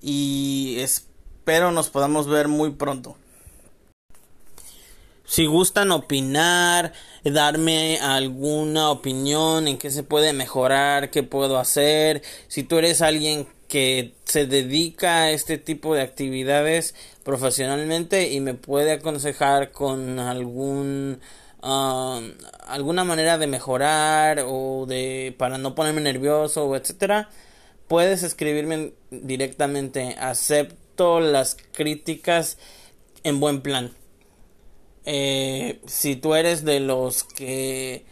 [0.02, 3.16] y espero nos podamos ver muy pronto.
[5.26, 6.92] Si gustan opinar,
[7.24, 13.48] darme alguna opinión en qué se puede mejorar, qué puedo hacer, si tú eres alguien
[13.70, 16.96] que se dedica a este tipo de actividades
[17.28, 21.20] profesionalmente y me puede aconsejar con algún
[21.62, 22.32] um,
[22.68, 27.30] alguna manera de mejorar o de para no ponerme nervioso o etcétera
[27.90, 30.16] puedes escribirme directamente.
[30.18, 32.58] Acepto las críticas
[33.26, 33.92] en buen plan.
[35.04, 38.06] Eh, si tú eres de los que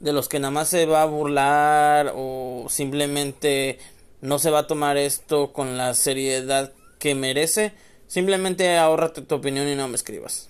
[0.00, 3.78] de los que nada más se va a burlar o simplemente
[4.22, 7.72] no se va a tomar esto con la seriedad que merece,
[8.06, 10.48] Simplemente ahórrate tu opinión y no me escribas.